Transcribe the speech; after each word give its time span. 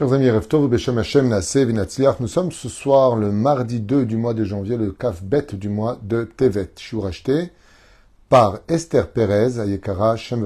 Chers 0.00 0.14
amis, 0.14 0.30
nous 2.20 2.26
sommes 2.26 2.52
ce 2.52 2.68
soir 2.70 3.16
le 3.16 3.30
mardi 3.30 3.80
2 3.80 4.06
du 4.06 4.16
mois 4.16 4.32
de 4.32 4.44
janvier, 4.44 4.78
le 4.78 4.92
kaf 4.92 5.22
bet 5.22 5.48
du 5.52 5.68
mois 5.68 5.98
de 6.02 6.24
Tevet. 6.24 6.70
Je 6.80 6.96
racheté 6.96 7.52
par 8.30 8.60
Esther 8.66 9.10
Perez, 9.10 9.60
Ayekara 9.60 10.16
Shem 10.16 10.42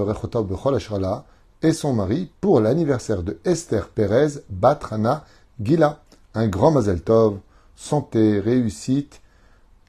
Ashrala, 0.75 1.25
et 1.63 1.73
son 1.73 1.93
mari 1.93 2.33
pour 2.41 2.59
l'anniversaire 2.59 3.23
de 3.23 3.39
Esther 3.45 3.91
Perez, 3.91 4.41
Batrana 4.51 5.25
Gila. 5.63 6.03
Un 6.35 6.49
grand 6.49 6.73
Mazel 6.73 7.03
Tov, 7.03 7.39
santé, 7.77 8.41
réussite, 8.41 9.21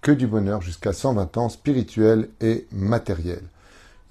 que 0.03 0.11
du 0.11 0.27
bonheur 0.27 0.61
jusqu'à 0.61 0.93
120 0.93 1.37
ans 1.37 1.49
spirituel 1.49 2.29
et 2.39 2.67
matériel. 2.71 3.41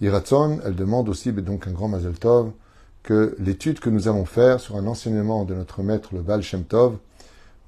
Iratzon, 0.01 0.59
elle 0.65 0.75
demande 0.75 1.09
aussi 1.09 1.31
donc 1.33 1.69
un 1.69 1.71
grand 1.71 1.87
Mazel 1.87 2.19
Tov, 2.19 2.51
que 3.05 3.37
l'étude 3.39 3.81
que 3.81 3.91
nous 3.91 4.09
allons 4.09 4.25
faire 4.25 4.59
sur 4.59 4.77
un 4.77 4.87
enseignement 4.87 5.45
de 5.45 5.55
notre 5.55 5.83
maître 5.83 6.09
le 6.15 6.23
Baal 6.23 6.43
Shem 6.43 6.65
Tov, 6.65 6.97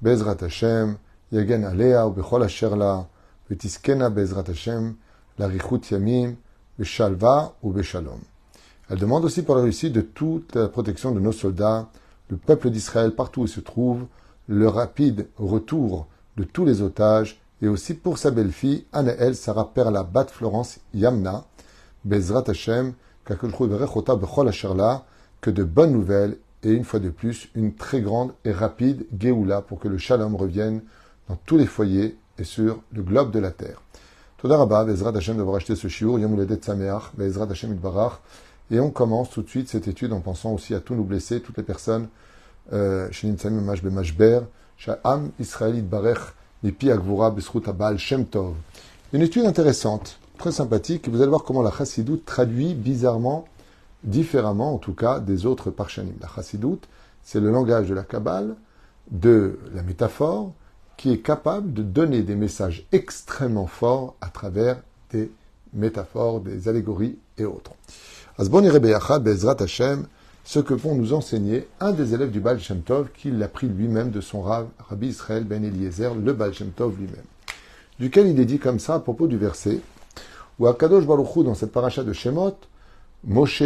Bezrat 0.01 0.37
Hashem, 0.41 0.97
Yagen 1.31 1.63
Alea 1.63 2.07
ou 2.07 2.11
Bechol 2.11 2.43
Asherla, 2.43 3.07
Vetiskena 3.49 4.09
Bezrat 4.09 4.49
Hashem, 4.49 4.95
Larichut 5.37 5.81
Yamim, 5.91 6.35
Beshalva 6.79 7.53
ou 7.61 7.71
Beshalom. 7.71 8.19
Elle 8.89 8.97
demande 8.97 9.25
aussi 9.25 9.43
pour 9.43 9.55
la 9.55 9.61
réussite 9.61 9.93
de 9.93 10.01
toute 10.01 10.55
la 10.55 10.69
protection 10.69 11.11
de 11.11 11.19
nos 11.19 11.31
soldats, 11.31 11.87
le 12.29 12.37
peuple 12.37 12.71
d'Israël 12.71 13.13
partout 13.13 13.41
où 13.41 13.45
il 13.45 13.49
se 13.49 13.59
trouve, 13.59 14.07
le 14.47 14.67
rapide 14.67 15.27
retour 15.37 16.07
de 16.35 16.45
tous 16.45 16.65
les 16.65 16.81
otages, 16.81 17.39
et 17.61 17.67
aussi 17.67 17.93
pour 17.93 18.17
sa 18.17 18.31
belle-fille, 18.31 18.85
Anaël 18.91 19.35
Sarah 19.35 19.71
Perla 19.71 20.01
Bat 20.01 20.27
Florence 20.31 20.79
Yamna, 20.95 21.45
Bezrat 22.05 22.45
Hashem, 22.47 22.93
Bechol 23.29 24.47
Asherla, 24.47 25.05
que 25.47 25.51
de 25.53 25.63
bonnes 25.63 25.93
nouvelles 25.93 26.35
et 26.63 26.73
une 26.73 26.83
fois 26.83 26.99
de 26.99 27.07
plus 27.07 27.47
une 27.55 27.73
très 27.73 28.01
grande 28.01 28.33
et 28.43 28.51
rapide 28.51 29.05
Géoula 29.17 29.61
pour 29.61 29.79
que 29.79 29.87
le 29.87 29.97
shalom 29.97 30.35
revienne 30.35 30.81
dans 31.29 31.37
tous 31.45 31.55
les 31.55 31.65
foyers 31.65 32.17
et 32.37 32.43
sur 32.43 32.81
le 32.91 33.01
globe 33.01 33.31
de 33.31 33.39
la 33.39 33.51
terre. 33.51 33.81
Toda 34.39 34.57
Rabba, 34.57 34.83
Bezrat 34.83 35.15
Hashem 35.15 35.37
d'avoir 35.37 35.55
acheté 35.55 35.77
ce 35.77 35.87
shiur, 35.87 36.19
Yom 36.19 36.33
Uledet 36.33 36.59
Sameach, 36.61 37.13
Bezrat 37.17 37.47
Hashem 37.49 37.71
Itbarach, 37.71 38.19
et 38.71 38.81
on 38.81 38.89
commence 38.89 39.29
tout 39.29 39.41
de 39.41 39.47
suite 39.47 39.69
cette 39.69 39.87
étude 39.87 40.11
en 40.11 40.19
pensant 40.19 40.51
aussi 40.51 40.75
à 40.75 40.81
tous 40.81 40.95
nos 40.95 41.05
blessés, 41.05 41.39
toutes 41.39 41.55
les 41.55 41.63
personnes, 41.63 42.09
Sha'am 42.69 43.13
Israël 45.39 45.77
Itbarech, 45.77 46.19
Nipi 46.61 46.91
Agvura 46.91 47.31
Besrut 47.31 47.65
Abal 47.69 47.97
Shem 47.97 48.25
Tov. 48.25 48.55
Une 49.13 49.21
étude 49.21 49.45
intéressante, 49.45 50.19
très 50.37 50.51
sympathique, 50.51 51.07
et 51.07 51.11
vous 51.11 51.21
allez 51.21 51.29
voir 51.29 51.45
comment 51.45 51.61
la 51.61 51.71
Chassidut 51.71 52.19
traduit 52.25 52.73
bizarrement 52.73 53.45
différemment 54.03 54.73
en 54.73 54.77
tout 54.77 54.93
cas 54.93 55.19
des 55.19 55.45
autres 55.45 55.71
parshanim. 55.71 56.15
La 56.21 56.27
chassidoute, 56.27 56.87
c'est 57.23 57.39
le 57.39 57.51
langage 57.51 57.89
de 57.89 57.93
la 57.93 58.03
Kabbale, 58.03 58.55
de 59.11 59.59
la 59.73 59.83
métaphore, 59.83 60.53
qui 60.97 61.11
est 61.11 61.19
capable 61.19 61.73
de 61.73 61.83
donner 61.83 62.23
des 62.23 62.35
messages 62.35 62.85
extrêmement 62.91 63.67
forts 63.67 64.15
à 64.21 64.29
travers 64.29 64.81
des 65.11 65.31
métaphores, 65.73 66.41
des 66.41 66.67
allégories 66.67 67.17
et 67.37 67.45
autres. 67.45 67.71
Asbon 68.37 68.61
Bezrat 68.61 69.61
Hashem, 69.61 70.07
ce 70.43 70.59
que 70.59 70.73
vont 70.73 70.95
nous 70.95 71.13
enseigner 71.13 71.67
un 71.79 71.91
des 71.91 72.13
élèves 72.13 72.31
du 72.31 72.39
Baal 72.39 72.59
Shem 72.59 72.81
Tov, 72.81 73.09
qui 73.15 73.31
l'a 73.31 73.47
pris 73.47 73.67
lui-même 73.67 74.11
de 74.11 74.21
son 74.21 74.41
Rav, 74.41 74.67
Rabbi 74.89 75.07
Israël 75.07 75.43
Ben 75.43 75.63
Eliezer, 75.63 76.15
le 76.15 76.33
Baal 76.33 76.53
Shem 76.53 76.69
Tov 76.69 76.95
lui-même, 76.97 77.25
duquel 77.99 78.27
il 78.27 78.39
est 78.39 78.45
dit 78.45 78.59
comme 78.59 78.79
ça 78.79 78.95
à 78.95 78.99
propos 78.99 79.27
du 79.27 79.37
verset, 79.37 79.81
où 80.57 80.67
Akadosh 80.67 81.05
Baruch 81.05 81.35
Hu, 81.35 81.43
dans 81.43 81.53
cette 81.53 81.71
paracha 81.71 82.03
de 82.03 82.13
Shemot, 82.13 82.55
Moshe 83.23 83.63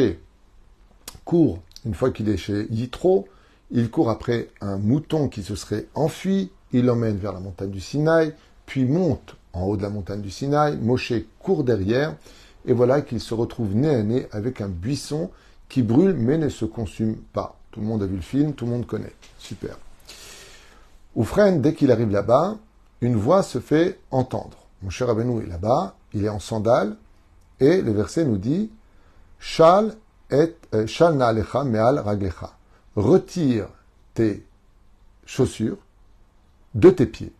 court, 1.25 1.59
une 1.85 1.93
fois 1.93 2.11
qu'il 2.11 2.29
est 2.29 2.37
chez 2.37 2.67
Yitro, 2.71 3.27
il 3.69 3.89
court 3.89 4.09
après 4.09 4.49
un 4.59 4.77
mouton 4.77 5.29
qui 5.29 5.43
se 5.43 5.55
serait 5.55 5.87
enfui, 5.93 6.51
il 6.71 6.85
l'emmène 6.85 7.17
vers 7.17 7.33
la 7.33 7.39
montagne 7.39 7.71
du 7.71 7.79
Sinaï, 7.79 8.33
puis 8.65 8.85
monte 8.85 9.35
en 9.53 9.63
haut 9.63 9.77
de 9.77 9.81
la 9.81 9.89
montagne 9.89 10.21
du 10.21 10.29
Sinaï, 10.29 10.77
Moshe 10.77 11.13
court 11.39 11.63
derrière, 11.63 12.15
et 12.65 12.73
voilà 12.73 13.01
qu'il 13.01 13.19
se 13.19 13.33
retrouve 13.33 13.75
nez 13.75 13.95
à 13.95 14.03
nez 14.03 14.27
avec 14.31 14.61
un 14.61 14.69
buisson 14.69 15.29
qui 15.69 15.83
brûle 15.83 16.13
mais 16.13 16.37
ne 16.37 16.49
se 16.49 16.65
consume 16.65 17.15
pas. 17.15 17.57
Tout 17.71 17.79
le 17.79 17.85
monde 17.85 18.03
a 18.03 18.05
vu 18.05 18.15
le 18.15 18.21
film, 18.21 18.53
tout 18.53 18.65
le 18.65 18.71
monde 18.71 18.85
connaît. 18.85 19.13
Super. 19.39 19.77
Oufren, 21.15 21.61
dès 21.61 21.73
qu'il 21.73 21.91
arrive 21.91 22.11
là-bas, 22.11 22.57
une 23.01 23.15
voix 23.15 23.43
se 23.43 23.59
fait 23.59 23.99
entendre. 24.11 24.57
Moshe 24.83 25.01
Rabbeinu 25.01 25.43
est 25.43 25.47
là-bas, 25.47 25.95
il 26.13 26.25
est 26.25 26.29
en 26.29 26.39
sandales, 26.39 26.95
et 27.59 27.81
le 27.81 27.91
verset 27.91 28.25
nous 28.25 28.37
dit 28.37 28.69
Shal 29.41 29.95
et 30.29 30.55
Shal 30.85 31.15
naalecha 31.15 31.63
meal 31.63 31.99
raglecha. 31.99 32.53
Retire 32.95 33.67
tes 34.13 34.45
chaussures 35.25 35.79
de 36.75 36.91
tes 36.91 37.07
pieds. 37.07 37.33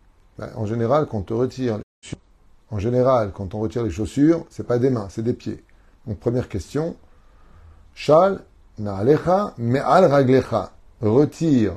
En 0.56 0.66
général, 0.66 1.06
quand 1.06 1.30
on 1.30 1.38
retire 1.38 1.78
les 1.78 1.82
chaussures, 2.02 2.18
en 2.70 2.78
général, 2.80 3.30
quand 3.32 3.54
on 3.54 3.60
retire 3.60 3.84
les 3.84 3.90
chaussures, 3.90 4.44
c'est 4.50 4.66
pas 4.66 4.80
des 4.80 4.90
mains, 4.90 5.06
c'est 5.10 5.22
des 5.22 5.32
pieds. 5.32 5.62
Donc 6.06 6.18
première 6.18 6.48
question. 6.48 6.96
Shal 7.94 8.40
naalecha 8.78 9.54
meal 9.56 9.84
raglecha. 9.84 10.72
Retire 11.00 11.76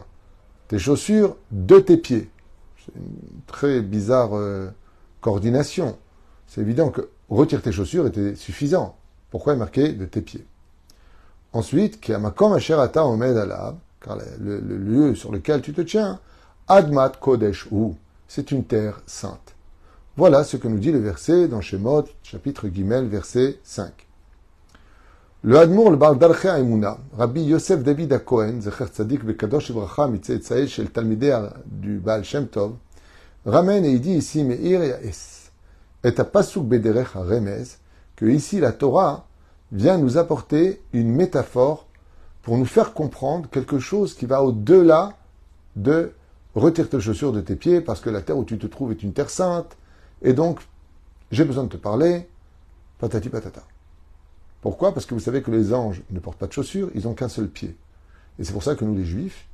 tes 0.67 0.79
chaussures 0.79 1.37
de 1.51 1.79
tes 1.79 1.97
pieds. 1.97 2.31
C'est 2.83 2.95
une 2.95 3.41
très 3.45 3.79
bizarre 3.81 4.31
coordination. 5.21 5.99
C'est 6.47 6.61
évident 6.61 6.89
que 6.89 7.09
retire 7.29 7.61
tes 7.61 7.71
chaussures 7.71 8.07
était 8.07 8.35
suffisant. 8.35 8.97
Pourquoi 9.35 9.51
est 9.51 9.57
marqué 9.57 9.91
de 9.91 10.05
tes 10.05 10.21
pieds 10.21 10.45
Ensuite, 11.51 11.99
car 11.99 12.21
le, 14.39 14.59
lieu 14.61 15.13
sur 15.13 15.29
lequel 15.29 15.61
tu 15.61 15.73
te 15.73 15.81
tiens, 15.81 16.21
Admat 16.69 17.09
Kodesh 17.19 17.67
ou, 17.69 17.97
c'est 18.29 18.51
une 18.51 18.63
terre 18.63 19.01
sainte. 19.05 19.55
Voilà 20.15 20.45
ce 20.45 20.55
que 20.55 20.69
nous 20.69 20.77
dit 20.77 20.93
le 20.93 20.99
verset 20.99 21.49
dans 21.49 21.59
Shemot, 21.59 22.05
chapitre 22.23 22.69
Gimel, 22.69 23.07
verset 23.07 23.59
5. 23.65 24.07
Le 25.43 25.59
Admour, 25.59 25.91
le 25.91 25.97
Baal 25.97 26.17
Darche 26.17 26.45
Aimuna, 26.45 26.97
Rabbi 27.17 27.43
Yosef 27.43 27.83
David 27.83 28.13
Akohen, 28.13 28.61
Zecher 28.61 28.87
Tzadik 28.87 29.25
Bekadosh 29.25 29.67
Ibracha, 29.67 30.07
Mitzei 30.07 30.65
Shel 30.65 30.91
Talmidei 30.91 31.37
du 31.65 31.97
Baal 31.97 32.23
Shem 32.23 32.47
Tov, 32.47 32.75
ramène 33.45 33.83
et 33.83 33.91
il 33.91 33.99
dit 33.99 34.13
ici, 34.13 34.45
Meir 34.45 34.81
Yaes, 34.81 35.51
et 36.05 36.17
à 36.17 36.23
Pasuk 36.23 36.63
Bederech 36.63 37.09
Remez, 37.15 37.65
que 38.15 38.25
ici 38.25 38.59
la 38.59 38.71
Torah 38.71 39.27
vient 39.71 39.97
nous 39.97 40.17
apporter 40.17 40.81
une 40.93 41.11
métaphore 41.11 41.85
pour 42.41 42.57
nous 42.57 42.65
faire 42.65 42.93
comprendre 42.93 43.49
quelque 43.49 43.79
chose 43.79 44.13
qui 44.13 44.25
va 44.25 44.43
au-delà 44.43 45.17
de 45.75 46.13
retire 46.53 46.89
tes 46.89 46.99
chaussures 46.99 47.33
de 47.33 47.41
tes 47.41 47.55
pieds 47.55 47.81
parce 47.81 47.99
que 47.99 48.09
la 48.09 48.21
terre 48.21 48.37
où 48.37 48.45
tu 48.45 48.57
te 48.57 48.67
trouves 48.67 48.91
est 48.91 49.03
une 49.03 49.13
terre 49.13 49.29
sainte 49.29 49.75
et 50.21 50.33
donc 50.33 50.59
j'ai 51.31 51.43
besoin 51.43 51.63
de 51.63 51.69
te 51.69 51.77
parler 51.77 52.27
patati 52.99 53.29
patata. 53.29 53.63
Pourquoi? 54.61 54.93
Parce 54.93 55.05
que 55.05 55.13
vous 55.13 55.19
savez 55.19 55.41
que 55.41 55.51
les 55.51 55.73
anges 55.73 56.01
ne 56.09 56.19
portent 56.19 56.39
pas 56.39 56.47
de 56.47 56.53
chaussures, 56.53 56.89
ils 56.95 57.03
n'ont 57.03 57.13
qu'un 57.13 57.29
seul 57.29 57.47
pied. 57.47 57.75
Et 58.39 58.43
c'est 58.43 58.53
pour 58.53 58.63
ça 58.63 58.75
que 58.75 58.83
nous 58.83 58.95
les 58.95 59.05
juifs, 59.05 59.47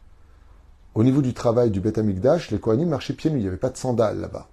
au 0.95 1.03
niveau 1.03 1.21
du 1.21 1.33
travail 1.33 1.71
du 1.71 1.79
Beth 1.79 1.97
Amikdash, 1.97 2.51
les 2.51 2.59
Kohanim 2.59 2.89
marchaient 2.89 3.13
pieds 3.13 3.29
nus, 3.29 3.39
il 3.39 3.41
n'y 3.41 3.47
avait 3.47 3.57
pas 3.57 3.69
de 3.69 3.77
sandales 3.77 4.19
là-bas. 4.19 4.47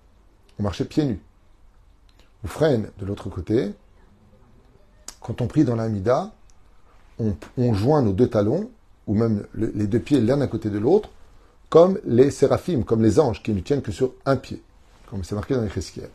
On 0.58 0.62
marchait 0.62 0.84
pieds 0.84 1.04
nus. 1.04 1.20
Ou 2.44 2.48
freine 2.48 2.90
de 2.98 3.06
l'autre 3.06 3.28
côté, 3.28 3.72
quand 5.28 5.42
on 5.42 5.46
prie 5.46 5.64
dans 5.64 5.76
l'amida, 5.76 6.32
on, 7.18 7.74
joint 7.74 8.00
nos 8.00 8.14
deux 8.14 8.28
talons, 8.28 8.70
ou 9.06 9.14
même 9.14 9.44
le, 9.52 9.70
les 9.74 9.86
deux 9.86 9.98
pieds 9.98 10.22
l'un 10.22 10.40
à 10.40 10.46
côté 10.46 10.70
de 10.70 10.78
l'autre, 10.78 11.10
comme 11.68 11.98
les 12.06 12.30
séraphim, 12.30 12.82
comme 12.82 13.02
les 13.02 13.20
anges, 13.20 13.42
qui 13.42 13.52
ne 13.52 13.60
tiennent 13.60 13.82
que 13.82 13.92
sur 13.92 14.14
un 14.24 14.36
pied, 14.36 14.62
comme 15.10 15.24
c'est 15.24 15.34
marqué 15.34 15.54
dans 15.54 15.60
les 15.60 15.68
chesquiels. 15.68 16.08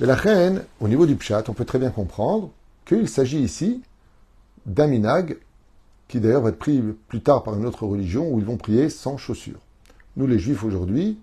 Mais 0.00 0.06
la 0.06 0.16
reine, 0.16 0.64
au 0.80 0.88
niveau 0.88 1.06
du 1.06 1.14
pshat, 1.14 1.44
on 1.46 1.52
peut 1.52 1.64
très 1.64 1.78
bien 1.78 1.90
comprendre 1.90 2.50
qu'il 2.84 3.08
s'agit 3.08 3.38
ici 3.38 3.82
d'un 4.66 4.88
minag, 4.88 5.36
qui 6.08 6.18
d'ailleurs 6.18 6.42
va 6.42 6.48
être 6.48 6.58
pris 6.58 6.82
plus 7.06 7.20
tard 7.20 7.44
par 7.44 7.54
une 7.54 7.66
autre 7.66 7.86
religion, 7.86 8.28
où 8.28 8.40
ils 8.40 8.44
vont 8.44 8.56
prier 8.56 8.88
sans 8.88 9.16
chaussures. 9.16 9.60
Nous, 10.16 10.26
les 10.26 10.40
juifs, 10.40 10.64
aujourd'hui, 10.64 11.20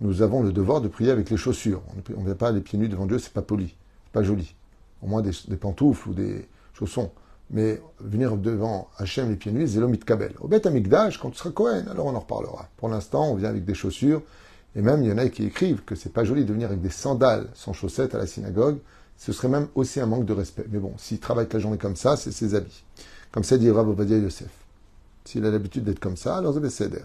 nous 0.00 0.22
avons 0.22 0.42
le 0.42 0.52
devoir 0.52 0.80
de 0.80 0.88
prier 0.88 1.10
avec 1.10 1.28
les 1.28 1.36
chaussures. 1.36 1.82
On 2.16 2.20
ne 2.20 2.24
vient 2.24 2.34
pas 2.34 2.52
les 2.52 2.62
pieds 2.62 2.78
nus 2.78 2.88
devant 2.88 3.04
Dieu, 3.04 3.18
c'est 3.18 3.34
pas 3.34 3.42
poli, 3.42 3.74
pas 4.12 4.22
joli 4.22 4.54
au 5.02 5.06
moins 5.06 5.22
des, 5.22 5.32
des, 5.48 5.56
pantoufles 5.56 6.10
ou 6.10 6.14
des 6.14 6.48
chaussons. 6.74 7.10
Mais 7.50 7.80
venir 8.00 8.36
devant 8.36 8.88
Hachem 8.98 9.30
les 9.30 9.36
pieds 9.36 9.52
nus, 9.52 9.68
c'est 9.68 9.80
l'omit 9.80 9.98
kabel. 9.98 10.34
Au 10.40 10.48
Beth 10.48 10.66
Amikdash, 10.66 11.18
quand 11.18 11.30
tu 11.30 11.38
seras 11.38 11.50
Cohen, 11.50 11.84
alors 11.90 12.06
on 12.06 12.14
en 12.14 12.20
reparlera. 12.20 12.68
Pour 12.76 12.88
l'instant, 12.88 13.30
on 13.30 13.34
vient 13.36 13.48
avec 13.48 13.64
des 13.64 13.74
chaussures. 13.74 14.22
Et 14.76 14.82
même, 14.82 15.02
il 15.02 15.08
y 15.08 15.12
en 15.12 15.18
a 15.18 15.28
qui 15.28 15.44
écrivent 15.44 15.82
que 15.84 15.94
c'est 15.94 16.12
pas 16.12 16.24
joli 16.24 16.44
de 16.44 16.52
venir 16.52 16.68
avec 16.68 16.82
des 16.82 16.90
sandales 16.90 17.48
sans 17.54 17.72
chaussettes 17.72 18.14
à 18.14 18.18
la 18.18 18.26
synagogue. 18.26 18.78
Ce 19.16 19.32
serait 19.32 19.48
même 19.48 19.68
aussi 19.74 19.98
un 19.98 20.06
manque 20.06 20.26
de 20.26 20.34
respect. 20.34 20.66
Mais 20.70 20.78
bon, 20.78 20.92
s'il 20.98 21.20
travaille 21.20 21.48
la 21.50 21.58
journée 21.58 21.78
comme 21.78 21.96
ça, 21.96 22.16
c'est 22.16 22.32
ses 22.32 22.54
habits. 22.54 22.84
Comme 23.32 23.44
ça 23.44 23.56
dit 23.56 23.70
Rav 23.70 23.88
Ovadia 23.88 24.18
Yosef. 24.18 24.50
S'il 25.24 25.44
a 25.44 25.50
l'habitude 25.50 25.84
d'être 25.84 26.00
comme 26.00 26.16
ça, 26.16 26.36
alors 26.36 26.54
c'est 26.54 26.70
Seder. 26.70 27.04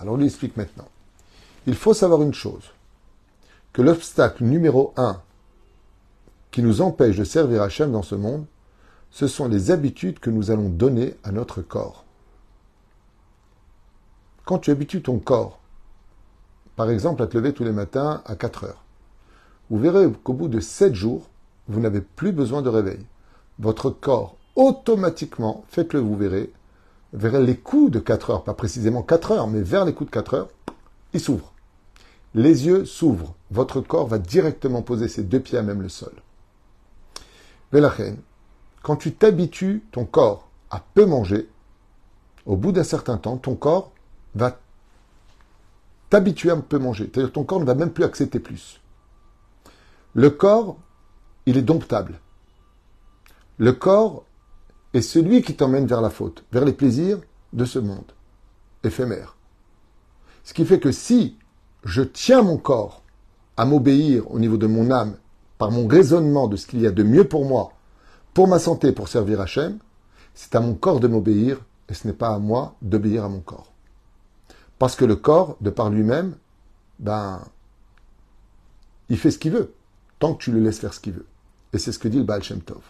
Alors, 0.00 0.16
lui 0.16 0.26
explique 0.26 0.56
maintenant. 0.56 0.88
Il 1.66 1.74
faut 1.74 1.94
savoir 1.94 2.22
une 2.22 2.34
chose 2.34 2.62
que 3.72 3.82
l'obstacle 3.82 4.44
numéro 4.44 4.92
un 4.96 5.20
qui 6.50 6.62
nous 6.62 6.82
empêche 6.82 7.16
de 7.16 7.24
servir 7.24 7.62
Hachem 7.62 7.92
dans 7.92 8.02
ce 8.02 8.14
monde, 8.14 8.44
ce 9.10 9.26
sont 9.26 9.48
les 9.48 9.70
habitudes 9.70 10.18
que 10.18 10.30
nous 10.30 10.50
allons 10.50 10.68
donner 10.68 11.16
à 11.24 11.32
notre 11.32 11.62
corps. 11.62 12.04
Quand 14.44 14.58
tu 14.58 14.70
habitues 14.70 15.02
ton 15.02 15.18
corps, 15.18 15.60
par 16.76 16.90
exemple 16.90 17.22
à 17.22 17.26
te 17.26 17.36
lever 17.36 17.52
tous 17.52 17.64
les 17.64 17.72
matins 17.72 18.22
à 18.26 18.36
4 18.36 18.64
heures, 18.64 18.84
vous 19.70 19.78
verrez 19.78 20.10
qu'au 20.24 20.32
bout 20.32 20.48
de 20.48 20.60
7 20.60 20.94
jours, 20.94 21.28
vous 21.68 21.80
n'avez 21.80 22.00
plus 22.00 22.32
besoin 22.32 22.60
de 22.60 22.68
réveil. 22.68 23.06
Votre 23.58 23.90
corps, 23.90 24.36
automatiquement, 24.56 25.64
faites-le, 25.68 26.00
vous 26.00 26.16
verrez, 26.16 26.52
vers 27.12 27.40
les 27.40 27.56
coups 27.56 27.92
de 27.92 27.98
4 27.98 28.30
heures, 28.30 28.44
pas 28.44 28.54
précisément 28.54 29.02
4 29.02 29.32
heures, 29.32 29.46
mais 29.48 29.62
vers 29.62 29.84
les 29.84 29.94
coups 29.94 30.10
de 30.10 30.14
4 30.14 30.34
heures, 30.34 30.48
il 31.14 31.20
s'ouvre. 31.20 31.51
Les 32.34 32.66
yeux 32.66 32.84
s'ouvrent. 32.84 33.34
Votre 33.50 33.80
corps 33.80 34.06
va 34.06 34.18
directement 34.18 34.82
poser 34.82 35.08
ses 35.08 35.22
deux 35.22 35.40
pieds 35.40 35.58
à 35.58 35.62
même 35.62 35.82
le 35.82 35.88
sol. 35.88 36.12
Velachen, 37.72 38.18
quand 38.82 38.96
tu 38.96 39.12
t'habitues 39.12 39.82
ton 39.92 40.04
corps 40.04 40.48
à 40.70 40.82
peu 40.94 41.06
manger, 41.06 41.48
au 42.46 42.56
bout 42.56 42.72
d'un 42.72 42.84
certain 42.84 43.18
temps, 43.18 43.36
ton 43.36 43.54
corps 43.54 43.92
va 44.34 44.58
t'habituer 46.10 46.50
à 46.50 46.56
peu 46.56 46.78
manger. 46.78 47.10
C'est-à-dire 47.12 47.32
ton 47.32 47.44
corps 47.44 47.60
ne 47.60 47.64
va 47.64 47.74
même 47.74 47.92
plus 47.92 48.04
accepter 48.04 48.40
plus. 48.40 48.80
Le 50.14 50.30
corps, 50.30 50.78
il 51.46 51.56
est 51.56 51.62
domptable. 51.62 52.20
Le 53.58 53.72
corps 53.72 54.24
est 54.94 55.02
celui 55.02 55.42
qui 55.42 55.54
t'emmène 55.54 55.86
vers 55.86 56.00
la 56.00 56.10
faute, 56.10 56.44
vers 56.52 56.64
les 56.64 56.72
plaisirs 56.72 57.20
de 57.52 57.64
ce 57.64 57.78
monde 57.78 58.12
éphémère. 58.84 59.36
Ce 60.44 60.54
qui 60.54 60.64
fait 60.64 60.80
que 60.80 60.92
si 60.92 61.36
je 61.84 62.02
tiens 62.02 62.42
mon 62.42 62.56
corps 62.56 63.02
à 63.56 63.64
m'obéir 63.64 64.30
au 64.30 64.38
niveau 64.38 64.56
de 64.56 64.66
mon 64.66 64.90
âme, 64.90 65.16
par 65.58 65.70
mon 65.70 65.86
raisonnement 65.86 66.48
de 66.48 66.56
ce 66.56 66.66
qu'il 66.66 66.80
y 66.80 66.86
a 66.86 66.90
de 66.90 67.02
mieux 67.02 67.24
pour 67.24 67.44
moi, 67.44 67.72
pour 68.34 68.48
ma 68.48 68.58
santé, 68.58 68.92
pour 68.92 69.08
servir 69.08 69.40
Hachem, 69.40 69.78
c'est 70.34 70.54
à 70.54 70.60
mon 70.60 70.74
corps 70.74 71.00
de 71.00 71.08
m'obéir 71.08 71.60
et 71.88 71.94
ce 71.94 72.06
n'est 72.06 72.14
pas 72.14 72.30
à 72.34 72.38
moi 72.38 72.74
d'obéir 72.80 73.24
à 73.24 73.28
mon 73.28 73.40
corps. 73.40 73.72
Parce 74.78 74.96
que 74.96 75.04
le 75.04 75.16
corps, 75.16 75.56
de 75.60 75.70
par 75.70 75.90
lui-même, 75.90 76.34
ben, 76.98 77.40
il 79.08 79.18
fait 79.18 79.30
ce 79.30 79.38
qu'il 79.38 79.52
veut, 79.52 79.72
tant 80.18 80.34
que 80.34 80.42
tu 80.42 80.50
le 80.52 80.60
laisses 80.60 80.80
faire 80.80 80.94
ce 80.94 81.00
qu'il 81.00 81.12
veut. 81.12 81.26
Et 81.72 81.78
c'est 81.78 81.92
ce 81.92 81.98
que 81.98 82.08
dit 82.08 82.18
le 82.18 82.24
Baal 82.24 82.42
Shem 82.42 82.60
Tov. 82.60 82.82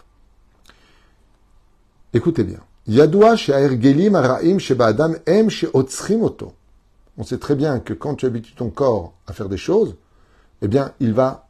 Écoutez 2.13 2.43
bien. 2.43 2.59
Yadoua 2.87 3.35
araim 3.35 4.57
em 5.25 5.49
On 7.17 7.23
sait 7.23 7.37
très 7.37 7.55
bien 7.55 7.79
que 7.79 7.93
quand 7.93 8.15
tu 8.15 8.25
habitues 8.25 8.55
ton 8.55 8.69
corps 8.69 9.13
à 9.27 9.33
faire 9.33 9.49
des 9.49 9.57
choses, 9.57 9.95
eh 10.61 10.67
bien, 10.67 10.93
il 10.99 11.13
va 11.13 11.47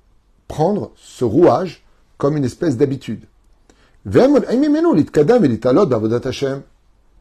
prendre 0.47 0.91
ce 0.95 1.23
rouage 1.23 1.83
comme 2.17 2.35
une 2.35 2.43
espèce 2.43 2.77
d'habitude. 2.77 3.25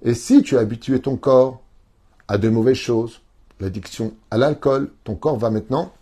Et 0.04 0.14
si 0.14 0.42
tu 0.42 0.56
as 0.56 0.60
habitué 0.60 1.00
ton 1.00 1.16
corps 1.16 1.62
à 2.26 2.38
de 2.38 2.48
mauvaises 2.48 2.76
choses, 2.76 3.20
l'addiction 3.60 4.14
à 4.30 4.38
l'alcool, 4.38 4.90
ton 5.04 5.14
corps 5.14 5.38
va 5.38 5.50
maintenant 5.50 5.92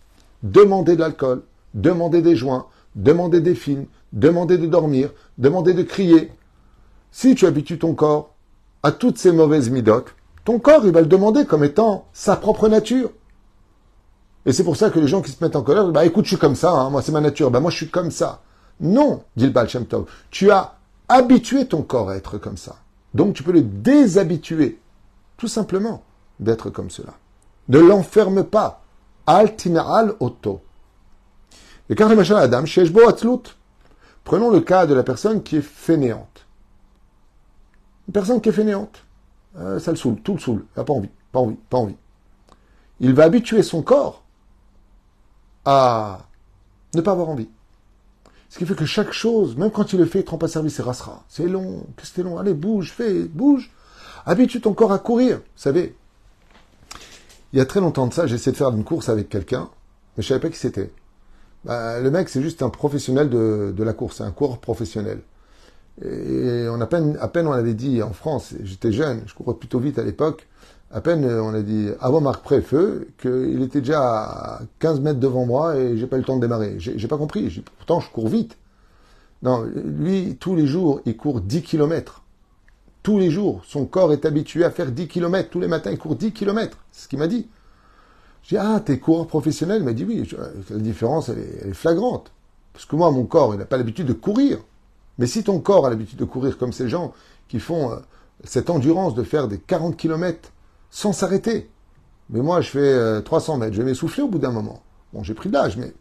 demander 0.41 0.95
de 0.95 1.01
l'alcool, 1.01 1.43
demander 1.75 2.23
des 2.23 2.35
joints, 2.35 2.65
demander 2.95 3.41
des 3.41 3.53
films, 3.53 3.85
demander 4.11 4.57
de 4.57 4.65
dormir, 4.65 5.11
demander 5.37 5.73
de 5.73 5.83
crier. 5.83 6.31
Si 7.11 7.35
tu 7.35 7.45
habitues 7.45 7.77
ton 7.77 7.93
corps 7.93 8.33
à 8.81 8.91
toutes 8.91 9.19
ces 9.19 9.31
mauvaises 9.31 9.69
midotes, 9.69 10.15
ton 10.43 10.59
corps, 10.59 10.85
il 10.85 10.91
va 10.91 11.01
le 11.01 11.07
demander 11.07 11.45
comme 11.45 11.63
étant 11.63 12.05
sa 12.13 12.35
propre 12.35 12.67
nature. 12.67 13.11
Et 14.45 14.53
c'est 14.53 14.63
pour 14.63 14.75
ça 14.75 14.89
que 14.89 14.99
les 14.99 15.07
gens 15.07 15.21
qui 15.21 15.31
se 15.31 15.43
mettent 15.43 15.55
en 15.55 15.61
colère, 15.61 15.87
bah 15.89 16.05
écoute, 16.05 16.25
je 16.25 16.29
suis 16.29 16.39
comme 16.39 16.55
ça, 16.55 16.71
hein, 16.71 16.89
moi 16.89 17.01
c'est 17.01 17.11
ma 17.11 17.21
nature, 17.21 17.51
bah 17.51 17.59
moi 17.59 17.69
je 17.69 17.77
suis 17.77 17.89
comme 17.89 18.11
ça. 18.11 18.41
Non, 18.79 19.23
dit 19.35 19.45
le 19.45 19.51
Baal 19.51 19.69
Shem 19.69 19.85
Tov. 19.85 20.05
Tu 20.31 20.49
as 20.49 20.75
habitué 21.07 21.67
ton 21.67 21.83
corps 21.83 22.09
à 22.09 22.15
être 22.15 22.39
comme 22.39 22.57
ça. 22.57 22.77
Donc 23.13 23.35
tu 23.35 23.43
peux 23.43 23.51
le 23.51 23.61
déshabituer, 23.61 24.79
tout 25.37 25.47
simplement, 25.47 26.03
d'être 26.39 26.69
comme 26.71 26.89
cela. 26.89 27.13
Ne 27.69 27.79
l'enferme 27.79 28.43
pas. 28.43 28.81
Altimeral 29.27 30.15
auto. 30.19 30.61
Et 31.89 31.95
car 31.95 32.09
Adam, 32.09 32.63
Prenons 34.23 34.49
le 34.49 34.61
cas 34.61 34.85
de 34.85 34.93
la 34.93 35.03
personne 35.03 35.43
qui 35.43 35.57
est 35.57 35.61
fainéante. 35.61 36.45
Une 38.07 38.13
personne 38.13 38.41
qui 38.41 38.49
est 38.49 38.53
fainéante. 38.53 39.03
Euh, 39.57 39.79
ça 39.79 39.91
le 39.91 39.97
saoule, 39.97 40.21
tout 40.21 40.33
le 40.33 40.39
saoule. 40.39 40.65
Il 40.75 40.79
n'a 40.79 40.83
pas 40.83 40.93
envie, 40.93 41.09
pas 41.31 41.39
envie, 41.39 41.57
pas 41.69 41.77
envie. 41.77 41.97
Il 42.99 43.13
va 43.13 43.23
habituer 43.23 43.63
son 43.63 43.81
corps 43.81 44.23
à 45.65 46.27
ne 46.93 47.01
pas 47.01 47.11
avoir 47.11 47.29
envie. 47.29 47.49
Ce 48.49 48.57
qui 48.59 48.65
fait 48.65 48.75
que 48.75 48.85
chaque 48.85 49.13
chose, 49.13 49.55
même 49.55 49.71
quand 49.71 49.93
il 49.93 49.99
le 49.99 50.05
fait, 50.05 50.19
il 50.19 50.25
ne 50.25 50.29
rend 50.29 50.37
pas 50.37 50.47
service, 50.47 50.75
c'est 50.75 50.83
rassera. 50.83 51.23
C'est 51.29 51.47
long, 51.47 51.85
qu'est-ce 51.95 52.09
que 52.09 52.15
c'est 52.17 52.23
long? 52.23 52.37
Allez, 52.37 52.53
bouge, 52.53 52.91
fais, 52.91 53.23
bouge. 53.23 53.71
Habitue 54.25 54.61
ton 54.61 54.73
corps 54.73 54.91
à 54.91 54.99
courir. 54.99 55.37
Vous 55.37 55.43
savez, 55.55 55.95
il 57.53 57.59
y 57.59 57.61
a 57.61 57.65
très 57.65 57.79
longtemps 57.79 58.07
de 58.07 58.13
ça, 58.13 58.27
j'ai 58.27 58.35
essayé 58.35 58.51
de 58.51 58.57
faire 58.57 58.69
une 58.69 58.83
course 58.83 59.09
avec 59.09 59.29
quelqu'un, 59.29 59.69
mais 60.15 60.23
je 60.23 60.27
savais 60.27 60.39
pas 60.39 60.49
qui 60.49 60.57
c'était. 60.57 60.91
Bah, 61.63 61.99
le 61.99 62.11
mec, 62.11 62.29
c'est 62.29 62.41
juste 62.41 62.61
un 62.61 62.69
professionnel 62.69 63.29
de, 63.29 63.73
de 63.75 63.83
la 63.83 63.93
course, 63.93 64.21
un 64.21 64.31
coureur 64.31 64.57
professionnel. 64.59 65.21
Et 66.03 66.65
a 66.67 66.87
peine, 66.87 67.17
à 67.19 67.27
peine 67.27 67.47
on 67.47 67.51
avait 67.51 67.73
dit 67.73 68.01
en 68.01 68.13
France, 68.13 68.53
j'étais 68.63 68.91
jeune, 68.91 69.21
je 69.25 69.33
courais 69.33 69.55
plutôt 69.55 69.79
vite 69.79 69.99
à 69.99 70.03
l'époque, 70.03 70.47
à 70.93 70.99
peine 70.99 71.25
on 71.25 71.53
a 71.53 71.61
dit 71.61 71.89
avant 71.99 72.21
Marc 72.21 72.43
Préfeu 72.43 73.07
qu'il 73.21 73.61
était 73.61 73.79
déjà 73.79 74.01
à 74.01 74.61
15 74.79 74.99
mètres 75.01 75.19
devant 75.19 75.45
moi 75.45 75.77
et 75.77 75.97
j'ai 75.97 76.07
pas 76.07 76.17
eu 76.17 76.19
le 76.19 76.25
temps 76.25 76.35
de 76.35 76.41
démarrer. 76.41 76.75
J'ai 76.79 77.07
pas 77.07 77.17
compris. 77.17 77.63
Pourtant, 77.77 77.99
je 77.99 78.09
cours 78.09 78.27
vite. 78.27 78.57
Non, 79.43 79.63
lui, 79.63 80.37
tous 80.39 80.55
les 80.55 80.67
jours, 80.67 81.01
il 81.05 81.17
court 81.17 81.41
10 81.41 81.63
kilomètres. 81.63 82.23
Tous 83.03 83.17
les 83.17 83.31
jours. 83.31 83.63
Son 83.65 83.85
corps 83.85 84.13
est 84.13 84.25
habitué 84.25 84.63
à 84.63 84.69
faire 84.69 84.91
10 84.91 85.07
kilomètres. 85.07 85.49
Tous 85.49 85.59
les 85.59 85.67
matins, 85.67 85.91
il 85.91 85.97
court 85.97 86.15
10 86.15 86.33
kilomètres. 86.33 86.77
C'est 86.91 87.03
ce 87.03 87.07
qu'il 87.07 87.19
m'a 87.19 87.27
dit. 87.27 87.47
J'ai 88.43 88.57
dit, 88.57 88.61
ah, 88.63 88.81
t'es 88.83 88.99
coureur 88.99 89.27
professionnel? 89.27 89.81
Il 89.81 89.85
m'a 89.85 89.93
dit 89.93 90.03
oui. 90.03 90.29
La 90.69 90.77
différence, 90.77 91.29
elle 91.29 91.39
est, 91.39 91.59
elle 91.63 91.69
est 91.69 91.73
flagrante. 91.73 92.31
Parce 92.73 92.85
que 92.85 92.95
moi, 92.95 93.09
mon 93.11 93.25
corps, 93.25 93.55
il 93.55 93.57
n'a 93.57 93.65
pas 93.65 93.77
l'habitude 93.77 94.07
de 94.07 94.13
courir. 94.13 94.59
Mais 95.21 95.27
si 95.27 95.43
ton 95.43 95.59
corps 95.59 95.85
a 95.85 95.91
l'habitude 95.91 96.17
de 96.17 96.25
courir 96.25 96.57
comme 96.57 96.73
ces 96.73 96.89
gens 96.89 97.13
qui 97.47 97.59
font 97.59 97.91
euh, 97.91 97.97
cette 98.43 98.71
endurance 98.71 99.13
de 99.13 99.21
faire 99.21 99.47
des 99.47 99.59
40 99.59 99.95
kilomètres 99.95 100.51
sans 100.89 101.13
s'arrêter. 101.13 101.69
Mais 102.31 102.39
moi, 102.39 102.59
je 102.61 102.71
fais 102.71 103.21
300 103.21 103.53
euh, 103.53 103.57
mètres, 103.57 103.73
je 103.73 103.83
vais 103.83 103.89
m'essouffler 103.91 104.23
au 104.23 104.27
bout 104.27 104.39
d'un 104.39 104.49
moment. 104.49 104.81
Bon, 105.13 105.21
j'ai 105.21 105.35
pris 105.35 105.49
de 105.49 105.53
l'âge, 105.53 105.77
mais 105.77 105.93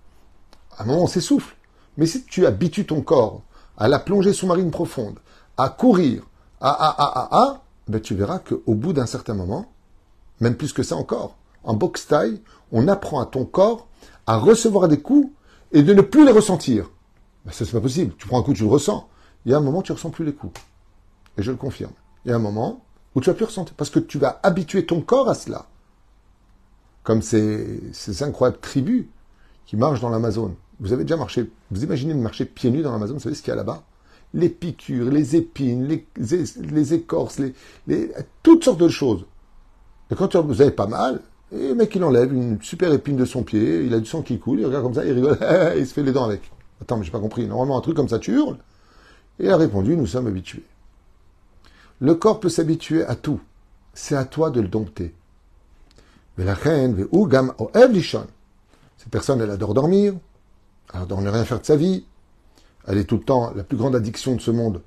à 0.79 0.85
un 0.85 0.87
moment, 0.87 1.03
on 1.03 1.07
s'essouffle. 1.07 1.55
Mais 1.99 2.07
si 2.07 2.25
tu 2.25 2.47
habitues 2.47 2.87
ton 2.87 3.03
corps 3.03 3.43
à 3.77 3.89
la 3.89 3.99
plongée 3.99 4.33
sous-marine 4.33 4.71
profonde, 4.71 5.19
à 5.59 5.69
courir, 5.69 6.23
à, 6.63 6.71
à, 6.71 6.89
à, 6.89 7.19
à, 7.21 7.43
à, 7.43 7.63
ben 7.89 8.01
tu 8.01 8.15
verras 8.15 8.39
qu'au 8.39 8.75
bout 8.75 8.95
d'un 8.95 9.05
certain 9.05 9.35
moment, 9.35 9.67
même 10.41 10.55
plus 10.55 10.73
que 10.73 10.83
ça 10.83 10.97
encore, 10.97 11.37
en 11.63 11.75
boxe 11.75 12.07
taille, 12.07 12.41
on 12.73 12.89
apprend 12.89 13.21
à 13.21 13.27
ton 13.27 13.45
corps 13.45 13.87
à 14.27 14.39
recevoir 14.39 14.89
des 14.89 15.03
coups 15.03 15.31
et 15.73 15.83
de 15.83 15.93
ne 15.93 16.01
plus 16.01 16.25
les 16.25 16.33
ressentir. 16.33 16.89
Ben 17.45 17.53
ça, 17.53 17.65
c'est 17.65 17.73
pas 17.73 17.81
possible. 17.81 18.15
Tu 18.19 18.27
prends 18.27 18.41
un 18.41 18.43
coup, 18.43 18.55
tu 18.55 18.63
le 18.63 18.69
ressens. 18.69 19.09
Il 19.45 19.53
y 19.53 19.55
a 19.55 19.59
un 19.59 19.61
moment, 19.61 19.83
tu 19.83 19.93
ne 19.93 19.97
ressens 19.97 20.11
plus 20.11 20.25
les 20.25 20.35
coups. 20.35 20.61
Et 21.39 21.43
je 21.43 21.51
le 21.51 21.57
confirme. 21.57 21.93
Il 22.25 22.31
y 22.31 22.33
a 22.33 22.37
un 22.37 22.41
moment 22.41 22.85
où 23.15 23.21
tu 23.21 23.31
vas 23.31 23.35
plus 23.35 23.47
ressentir, 23.47 23.75
parce 23.75 23.91
que 23.91 23.99
tu 23.99 24.19
vas 24.19 24.41
habituer 24.43 24.87
ton 24.87 25.01
corps 25.01 25.29
à 25.29 25.35
cela. 25.35 25.67
Comme 27.03 27.23
ces, 27.23 28.23
incroyables 28.23 28.61
tribus 28.61 29.07
qui 29.67 29.77
marchent 29.77 30.01
dans 30.01 30.11
l'Amazon. 30.11 30.55
Vous 30.81 30.93
avez 30.93 31.05
déjà 31.05 31.17
marché, 31.17 31.51
vous 31.71 31.85
imaginez 31.85 32.15
marcher 32.15 32.45
pieds 32.45 32.71
nus 32.71 32.83
dans 32.83 32.93
l'Amazon, 32.93 33.15
vous 33.15 33.21
savez 33.21 33.35
ce 33.35 33.43
qu'il 33.43 33.51
y 33.51 33.53
a 33.53 33.57
là-bas? 33.57 33.83
Les 34.33 34.49
piqûres, 34.49 35.11
les 35.11 35.37
épines, 35.37 35.87
les, 36.17 36.95
écorces, 36.95 37.41
toutes 38.43 38.65
sortes 38.65 38.81
de 38.81 38.89
choses. 38.89 39.27
Et 40.11 40.15
quand 40.15 40.35
vous 40.37 40.63
avez 40.63 40.71
pas 40.71 40.87
mal, 40.87 41.21
et 41.53 41.69
le 41.69 41.75
mec 41.75 41.95
il 41.95 42.05
enlève 42.05 42.33
une 42.33 42.63
super 42.63 42.93
épine 42.93 43.17
de 43.17 43.25
son 43.25 43.43
pied, 43.43 43.85
il 43.85 43.93
a 43.93 43.99
du 43.99 44.07
sang 44.07 44.23
qui 44.23 44.39
coule, 44.39 44.61
il 44.61 44.67
regarde 44.67 44.85
comme 44.85 44.95
ça, 44.95 45.05
il 45.05 45.13
rigole, 45.13 45.39
il 45.77 45.87
se 45.87 45.93
fait 45.93 46.03
les 46.03 46.13
dents 46.13 46.25
avec. 46.25 46.51
Attends, 46.81 46.97
mais 46.97 47.05
j'ai 47.05 47.11
pas 47.11 47.21
compris. 47.21 47.47
Normalement, 47.47 47.79
un 47.79 47.81
truc 47.81 47.97
comme 47.97 48.09
ça, 48.09 48.19
tu 48.19 48.33
hurles. 48.33 48.59
Et 49.39 49.45
il 49.45 49.51
a 49.51 49.57
répondu, 49.57 49.97
nous 49.97 50.07
sommes 50.07 50.27
habitués. 50.27 50.65
Le 52.01 52.15
corps 52.15 52.41
peut 52.41 52.49
s'habituer 52.49 53.05
à 53.05 53.15
tout. 53.15 53.41
C'est 53.95 54.17
à 54.17 54.25
toi 54.25 54.51
de 54.51 54.61
le 54.61 54.69
dompter. 54.69 55.15
Mais 56.39 56.45
la 56.45 56.55
reine, 56.55 57.07
cette 58.97 59.11
personne, 59.11 59.41
elle 59.41 59.51
adore 59.51 59.75
dormir, 59.75 60.15
elle 60.95 61.03
adore 61.03 61.21
ne 61.21 61.31
rien 61.31 61.45
faire 61.45 61.61
de 61.61 61.67
sa 61.67 61.77
vie, 61.77 62.05
elle 62.87 62.99
est 62.99 63.05
tout 63.05 63.17
le 63.17 63.25
temps 63.25 63.53
la 63.55 63.63
plus 63.63 63.77
grande 63.77 63.95
addiction 63.95 64.35
de 64.35 64.41
ce 64.41 64.51
monde. 64.51 64.81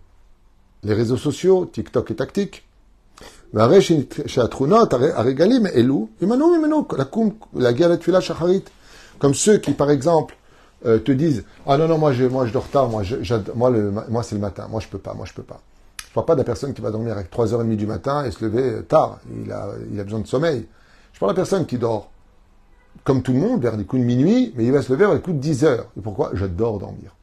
Les 0.84 0.94
réseaux 0.94 1.18
sociaux, 1.18 1.66
TikTok 1.66 2.12
et 2.12 2.16
tactique. 2.16 2.68
Comme 9.20 9.34
ceux 9.34 9.58
qui, 9.60 9.72
par 9.74 9.92
exemple, 9.92 10.36
euh, 10.86 11.00
te 11.00 11.12
disent 11.12 11.46
Ah 11.66 11.78
non, 11.78 11.88
non, 11.88 11.98
moi 11.98 12.14
je, 12.14 12.26
moi, 12.26 12.46
je 12.46 12.54
dors 12.54 12.68
tard, 12.68 12.90
moi, 12.90 13.04
moi, 13.56 13.72
moi 14.10 14.24
c'est 14.24 14.36
le 14.36 14.42
matin, 14.42 14.68
moi 14.70 14.80
je 14.80 14.88
peux 14.88 14.98
pas, 14.98 15.14
moi 15.14 15.26
je 15.26 15.34
peux 15.34 15.44
pas. 15.44 15.62
Je 16.08 16.14
parle 16.14 16.26
pas 16.26 16.36
de 16.36 16.40
la 16.40 16.46
personne 16.46 16.74
qui 16.74 16.82
va 16.82 16.92
dormir 16.92 17.18
à 17.18 17.24
3h30 17.24 17.76
du 17.76 17.88
matin 17.88 18.24
et 18.24 18.32
se 18.32 18.46
lever 18.46 18.84
tard. 18.84 19.20
Il 19.44 19.52
a, 19.52 19.70
il 19.92 20.00
a 20.00 20.04
besoin 20.04 20.20
de 20.20 20.28
sommeil. 20.28 20.68
Je 21.12 21.20
parle 21.20 21.32
de 21.32 21.38
la 21.38 21.42
personne 21.42 21.66
qui 21.66 21.78
dort 21.78 22.12
comme 23.04 23.24
tout 23.24 23.34
le 23.34 23.40
monde 23.40 23.62
vers 23.62 23.76
des 23.78 23.84
coups 23.84 24.02
de 24.02 24.06
minuit, 24.06 24.54
mais 24.56 24.66
il 24.66 24.72
va 24.72 24.82
se 24.82 24.92
lever 24.92 25.06
vers 25.06 25.14
les 25.16 25.22
coups 25.22 25.36
de 25.36 25.42
10 25.42 25.64
heures. 25.66 25.88
Et 25.98 26.02
pourquoi? 26.02 26.30
J'adore 26.34 26.78
dormir. 26.78 27.16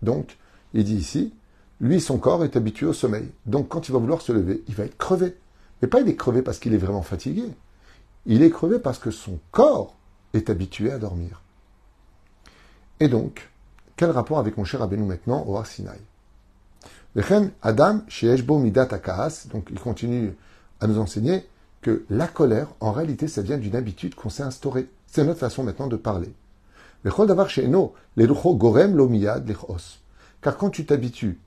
Donc, 0.00 0.38
il 0.72 0.84
dit 0.84 0.96
ici 0.96 1.34
lui, 1.80 2.00
son 2.00 2.18
corps 2.18 2.44
est 2.44 2.56
habitué 2.56 2.86
au 2.86 2.92
sommeil. 2.92 3.28
Donc 3.46 3.68
quand 3.68 3.88
il 3.88 3.92
va 3.92 3.98
vouloir 3.98 4.20
se 4.20 4.32
lever, 4.32 4.62
il 4.68 4.74
va 4.74 4.84
être 4.84 4.98
crevé. 4.98 5.36
Mais 5.80 5.88
pas 5.88 6.00
il 6.00 6.08
est 6.08 6.16
crevé 6.16 6.42
parce 6.42 6.58
qu'il 6.58 6.74
est 6.74 6.78
vraiment 6.78 7.02
fatigué. 7.02 7.44
Il 8.26 8.42
est 8.42 8.50
crevé 8.50 8.78
parce 8.78 8.98
que 8.98 9.10
son 9.10 9.38
corps 9.50 9.96
est 10.34 10.50
habitué 10.50 10.92
à 10.92 10.98
dormir. 10.98 11.42
Et 13.00 13.08
donc, 13.08 13.50
quel 13.96 14.10
rapport 14.10 14.38
avec 14.38 14.56
mon 14.56 14.64
cher 14.64 14.82
Abénou 14.82 15.06
maintenant 15.06 15.44
au 15.46 15.56
Har 15.56 15.66
Adam, 17.62 18.00
Midat 18.58 18.88
donc 19.50 19.68
il 19.70 19.80
continue 19.80 20.36
à 20.80 20.86
nous 20.86 20.98
enseigner 20.98 21.46
que 21.80 22.04
la 22.10 22.28
colère, 22.28 22.68
en 22.80 22.92
réalité, 22.92 23.26
ça 23.26 23.42
vient 23.42 23.58
d'une 23.58 23.74
habitude 23.74 24.14
qu'on 24.14 24.28
s'est 24.28 24.42
instaurée. 24.42 24.88
C'est 25.06 25.24
notre 25.24 25.40
façon 25.40 25.64
maintenant 25.64 25.86
de 25.86 25.96
parler. 25.96 26.32
Car 30.42 30.56
quand 30.56 30.70
tu 30.70 30.86
t'habitues 30.86 31.38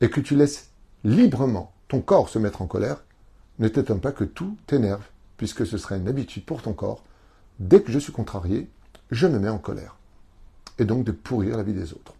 et 0.00 0.08
que 0.10 0.20
tu 0.20 0.36
laisses 0.36 0.70
librement 1.04 1.72
ton 1.88 2.00
corps 2.00 2.30
se 2.30 2.38
mettre 2.38 2.62
en 2.62 2.66
colère, 2.66 3.04
ne 3.58 3.68
t'étonne 3.68 4.00
pas 4.00 4.12
que 4.12 4.24
tout 4.24 4.56
t'énerve, 4.66 5.04
puisque 5.36 5.66
ce 5.66 5.76
serait 5.76 5.98
une 5.98 6.08
habitude 6.08 6.46
pour 6.46 6.62
ton 6.62 6.72
corps. 6.72 7.04
Dès 7.60 7.82
que 7.82 7.92
je 7.92 7.98
suis 7.98 8.12
contrarié, 8.12 8.70
je 9.10 9.26
me 9.26 9.38
mets 9.38 9.50
en 9.50 9.58
colère. 9.58 9.98
Et 10.78 10.84
donc 10.84 11.04
de 11.04 11.12
pourrir 11.12 11.56
la 11.56 11.62
vie 11.62 11.74
des 11.74 11.92
autres. 11.92 12.14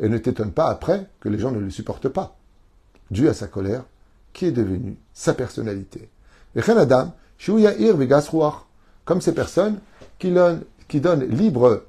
Et 0.00 0.08
ne 0.08 0.18
t'étonne 0.18 0.52
pas 0.52 0.68
après 0.68 1.06
que 1.20 1.28
les 1.28 1.38
gens 1.38 1.52
ne 1.52 1.60
le 1.60 1.70
supportent 1.70 2.08
pas, 2.08 2.36
dû 3.10 3.28
à 3.28 3.34
sa 3.34 3.46
colère, 3.46 3.84
qui 4.32 4.46
est 4.46 4.52
devenue 4.52 4.96
sa 5.12 5.34
personnalité. 5.34 6.08
Comme 9.04 9.20
ces 9.20 9.34
personnes 9.34 9.80
qui 10.18 10.30
donnent, 10.30 11.24
libre 11.24 11.84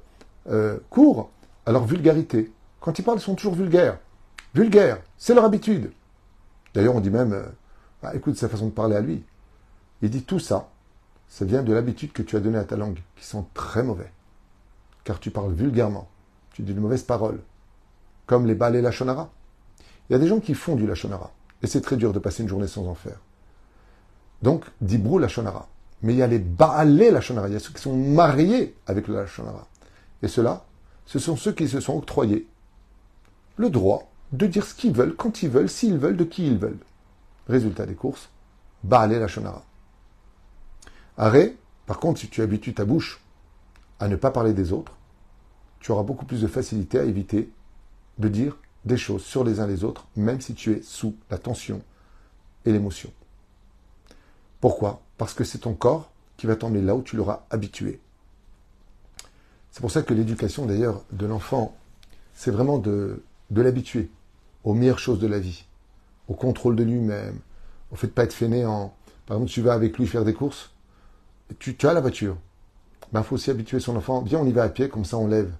euh, 0.50 0.78
cours 0.90 1.30
à 1.66 1.72
leur 1.72 1.84
vulgarité. 1.86 2.52
Quand 2.80 2.98
ils 2.98 3.02
parlent, 3.02 3.18
ils 3.18 3.22
sont 3.22 3.34
toujours 3.34 3.54
vulgaires. 3.54 3.98
Vulgaires, 4.54 4.98
c'est 5.16 5.34
leur 5.34 5.44
habitude. 5.44 5.90
D'ailleurs, 6.74 6.96
on 6.96 7.00
dit 7.00 7.10
même, 7.10 7.32
euh, 7.32 7.46
bah, 8.02 8.14
écoute 8.14 8.36
sa 8.36 8.48
façon 8.48 8.66
de 8.66 8.72
parler 8.72 8.96
à 8.96 9.00
lui. 9.00 9.22
Il 10.02 10.10
dit 10.10 10.22
tout 10.22 10.38
ça, 10.38 10.68
ça 11.34 11.44
vient 11.44 11.64
de 11.64 11.72
l'habitude 11.72 12.12
que 12.12 12.22
tu 12.22 12.36
as 12.36 12.40
donnée 12.40 12.58
à 12.58 12.64
ta 12.64 12.76
langue, 12.76 13.00
qui 13.16 13.24
sont 13.24 13.44
très 13.54 13.82
mauvais. 13.82 14.12
Car 15.02 15.18
tu 15.18 15.32
parles 15.32 15.52
vulgairement, 15.52 16.08
tu 16.52 16.62
dis 16.62 16.74
de 16.74 16.78
mauvaises 16.78 17.02
paroles, 17.02 17.40
comme 18.26 18.46
les 18.46 18.54
balais 18.54 18.80
lachonara. 18.80 19.30
Il 20.08 20.12
y 20.12 20.14
a 20.14 20.20
des 20.20 20.28
gens 20.28 20.38
qui 20.38 20.54
font 20.54 20.76
du 20.76 20.86
lachonara, 20.86 21.32
et 21.60 21.66
c'est 21.66 21.80
très 21.80 21.96
dur 21.96 22.12
de 22.12 22.20
passer 22.20 22.44
une 22.44 22.48
journée 22.48 22.68
sans 22.68 22.86
en 22.86 22.94
faire. 22.94 23.18
Donc, 24.42 24.64
dibrou 24.80 25.18
lachonara. 25.18 25.66
Mais 26.02 26.12
il 26.12 26.18
y 26.18 26.22
a 26.22 26.28
les 26.28 26.38
balais 26.38 27.10
lachonara, 27.10 27.48
il 27.48 27.54
y 27.54 27.56
a 27.56 27.60
ceux 27.60 27.72
qui 27.72 27.82
sont 27.82 27.96
mariés 27.96 28.76
avec 28.86 29.08
le 29.08 29.16
lachonara. 29.16 29.66
Et 30.22 30.28
ceux-là, 30.28 30.64
ce 31.04 31.18
sont 31.18 31.34
ceux 31.34 31.50
qui 31.50 31.66
se 31.66 31.80
sont 31.80 31.96
octroyés 31.96 32.46
le 33.56 33.70
droit 33.70 34.08
de 34.30 34.46
dire 34.46 34.64
ce 34.64 34.72
qu'ils 34.72 34.92
veulent, 34.92 35.16
quand 35.16 35.42
ils 35.42 35.50
veulent, 35.50 35.68
s'ils 35.68 35.98
veulent, 35.98 36.16
de 36.16 36.22
qui 36.22 36.46
ils 36.46 36.58
veulent. 36.58 36.78
Résultat 37.48 37.86
des 37.86 37.94
courses, 37.94 38.28
Baalé 38.84 39.18
la 39.18 39.26
Shonara. 39.26 39.64
Arrêt, 41.16 41.56
par 41.86 42.00
contre, 42.00 42.20
si 42.20 42.28
tu 42.28 42.42
habitues 42.42 42.74
ta 42.74 42.84
bouche 42.84 43.20
à 44.00 44.08
ne 44.08 44.16
pas 44.16 44.30
parler 44.30 44.52
des 44.52 44.72
autres, 44.72 44.92
tu 45.80 45.92
auras 45.92 46.02
beaucoup 46.02 46.24
plus 46.24 46.40
de 46.40 46.46
facilité 46.46 46.98
à 46.98 47.04
éviter 47.04 47.50
de 48.18 48.28
dire 48.28 48.56
des 48.84 48.96
choses 48.96 49.22
sur 49.22 49.44
les 49.44 49.60
uns 49.60 49.66
les 49.66 49.84
autres, 49.84 50.06
même 50.16 50.40
si 50.40 50.54
tu 50.54 50.72
es 50.72 50.82
sous 50.82 51.14
la 51.30 51.38
tension 51.38 51.82
et 52.64 52.72
l'émotion. 52.72 53.10
Pourquoi? 54.60 55.02
Parce 55.18 55.34
que 55.34 55.44
c'est 55.44 55.58
ton 55.58 55.74
corps 55.74 56.10
qui 56.36 56.46
va 56.46 56.56
t'emmener 56.56 56.82
là 56.82 56.94
où 56.94 57.02
tu 57.02 57.16
l'auras 57.16 57.44
habitué. 57.50 58.00
C'est 59.70 59.80
pour 59.80 59.90
ça 59.90 60.02
que 60.02 60.14
l'éducation 60.14 60.66
d'ailleurs 60.66 61.04
de 61.12 61.26
l'enfant, 61.26 61.76
c'est 62.32 62.50
vraiment 62.50 62.78
de, 62.78 63.22
l'habituer 63.50 64.10
aux 64.62 64.74
meilleures 64.74 64.98
choses 64.98 65.18
de 65.18 65.26
la 65.26 65.38
vie, 65.38 65.64
au 66.28 66.34
contrôle 66.34 66.76
de 66.76 66.84
lui-même, 66.84 67.38
au 67.90 67.96
fait 67.96 68.06
de 68.06 68.12
pas 68.12 68.24
être 68.24 68.32
fainé 68.32 68.64
en... 68.64 68.94
Par 69.26 69.36
exemple, 69.36 69.52
tu 69.52 69.62
vas 69.62 69.72
avec 69.72 69.98
lui 69.98 70.06
faire 70.06 70.24
des 70.24 70.34
courses, 70.34 70.70
tu, 71.59 71.75
tu 71.75 71.87
as 71.87 71.93
la 71.93 72.01
voiture. 72.01 72.37
Il 73.03 73.13
ben, 73.13 73.23
faut 73.23 73.35
aussi 73.35 73.49
habituer 73.49 73.79
son 73.79 73.95
enfant. 73.95 74.21
Viens, 74.21 74.39
on 74.39 74.45
y 74.45 74.51
va 74.51 74.63
à 74.63 74.69
pied, 74.69 74.89
comme 74.89 75.05
ça 75.05 75.17
on 75.17 75.27
lève. 75.27 75.51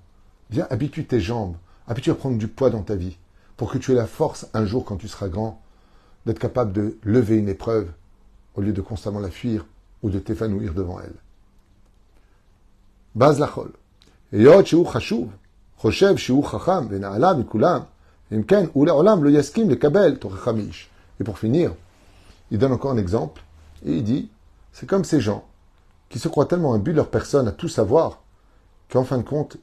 Viens, 0.50 0.68
habitue 0.70 1.06
tes 1.06 1.20
jambes. 1.20 1.56
Habitue 1.88 2.12
à 2.12 2.16
prendre 2.16 2.38
du 2.38 2.48
poids 2.48 2.70
dans 2.70 2.84
ta 2.84 2.96
vie. 2.96 3.18
Pour 3.58 3.72
que 3.72 3.78
tu 3.78 3.92
aies 3.92 3.96
la 3.96 4.08
force, 4.08 4.48
un 4.54 4.66
jour, 4.66 4.86
quand 4.86 4.98
tu 4.98 5.08
seras 5.08 5.28
grand, 5.28 5.62
d'être 6.26 6.40
capable 6.40 6.74
de 6.74 6.98
lever 7.04 7.38
une 7.38 7.50
épreuve 7.50 7.92
au 8.56 8.62
lieu 8.62 8.74
de 8.74 8.82
constamment 8.82 9.20
la 9.20 9.32
fuir 9.32 9.66
ou 10.04 10.10
de 10.10 10.20
t'évanouir 10.20 10.74
devant 10.74 11.00
elle. 11.00 11.16
Baz 13.16 13.40
lachol. 13.40 13.72
חושב 15.80 16.18
שהוא 16.18 16.46
חכם 16.46 16.88
ונעלה 16.90 17.34
מכולם, 17.34 17.80
אם 18.32 18.44
כן, 18.44 18.66
הוא 18.74 18.88
לעולם 18.88 19.24
לא 19.24 19.30
יסכים 19.30 19.70
לקבל 19.70 20.16
תוכחה 20.16 20.52
מאיש. 20.52 20.90
Et 21.20 21.24
pour 21.24 21.38
finir, 21.38 21.74
il 22.52 22.58
donne 22.58 22.72
encore 22.72 22.92
un 22.92 22.98
exemple, 22.98 23.42
et 23.86 23.98
il 23.98 24.04
dit, 24.04 24.30
c'est 24.72 24.86
comme 24.86 25.04
ces 25.04 25.20
gens 25.20 25.44
qui 26.15 26.21
se 26.21 26.29
croient 26.29 26.47
tellement 26.47 26.75
imbus 26.75 26.93
de 26.93 26.99
leur 26.99 27.11
personne 27.11 27.49
à 27.49 27.51
tout 27.51 27.67
savoir, 27.67 28.23
qu'en 28.89 29.03
fin 29.03 29.19
de 29.19 29.25
compte, 29.25 29.57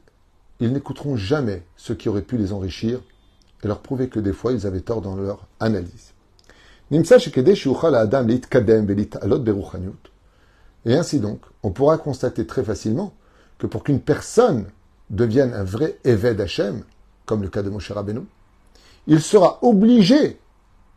ils 0.60 0.70
n'écouteront 0.70 1.16
jamais 1.16 1.62
ceux 1.78 1.94
qui 1.94 2.10
auraient 2.10 2.20
pu 2.20 2.36
les 2.36 2.52
enrichir 2.52 3.00
et 3.62 3.68
leur 3.68 3.80
prouver 3.80 4.10
que 4.10 4.20
des 4.20 4.34
fois 4.34 4.52
ils 4.52 4.66
avaient 4.66 4.82
tort 4.82 5.00
dans 5.00 5.16
leur 5.16 5.46
analyse. 5.60 6.12
Et 10.84 10.94
ainsi 10.94 11.20
donc, 11.20 11.40
on 11.62 11.70
pourra 11.70 11.96
constater 11.96 12.46
très 12.46 12.64
facilement 12.64 13.14
que 13.56 13.66
pour 13.66 13.82
qu'une 13.82 14.00
personne 14.00 14.66
devienne 15.08 15.54
un 15.54 15.64
vrai 15.64 15.96
Eved 16.04 16.38
Hashem, 16.38 16.82
comme 17.24 17.40
le 17.40 17.48
cas 17.48 17.62
de 17.62 17.70
Moshe 17.70 17.92
Rabbeinu, 17.92 18.26
il 19.06 19.22
sera 19.22 19.58
obligé 19.62 20.38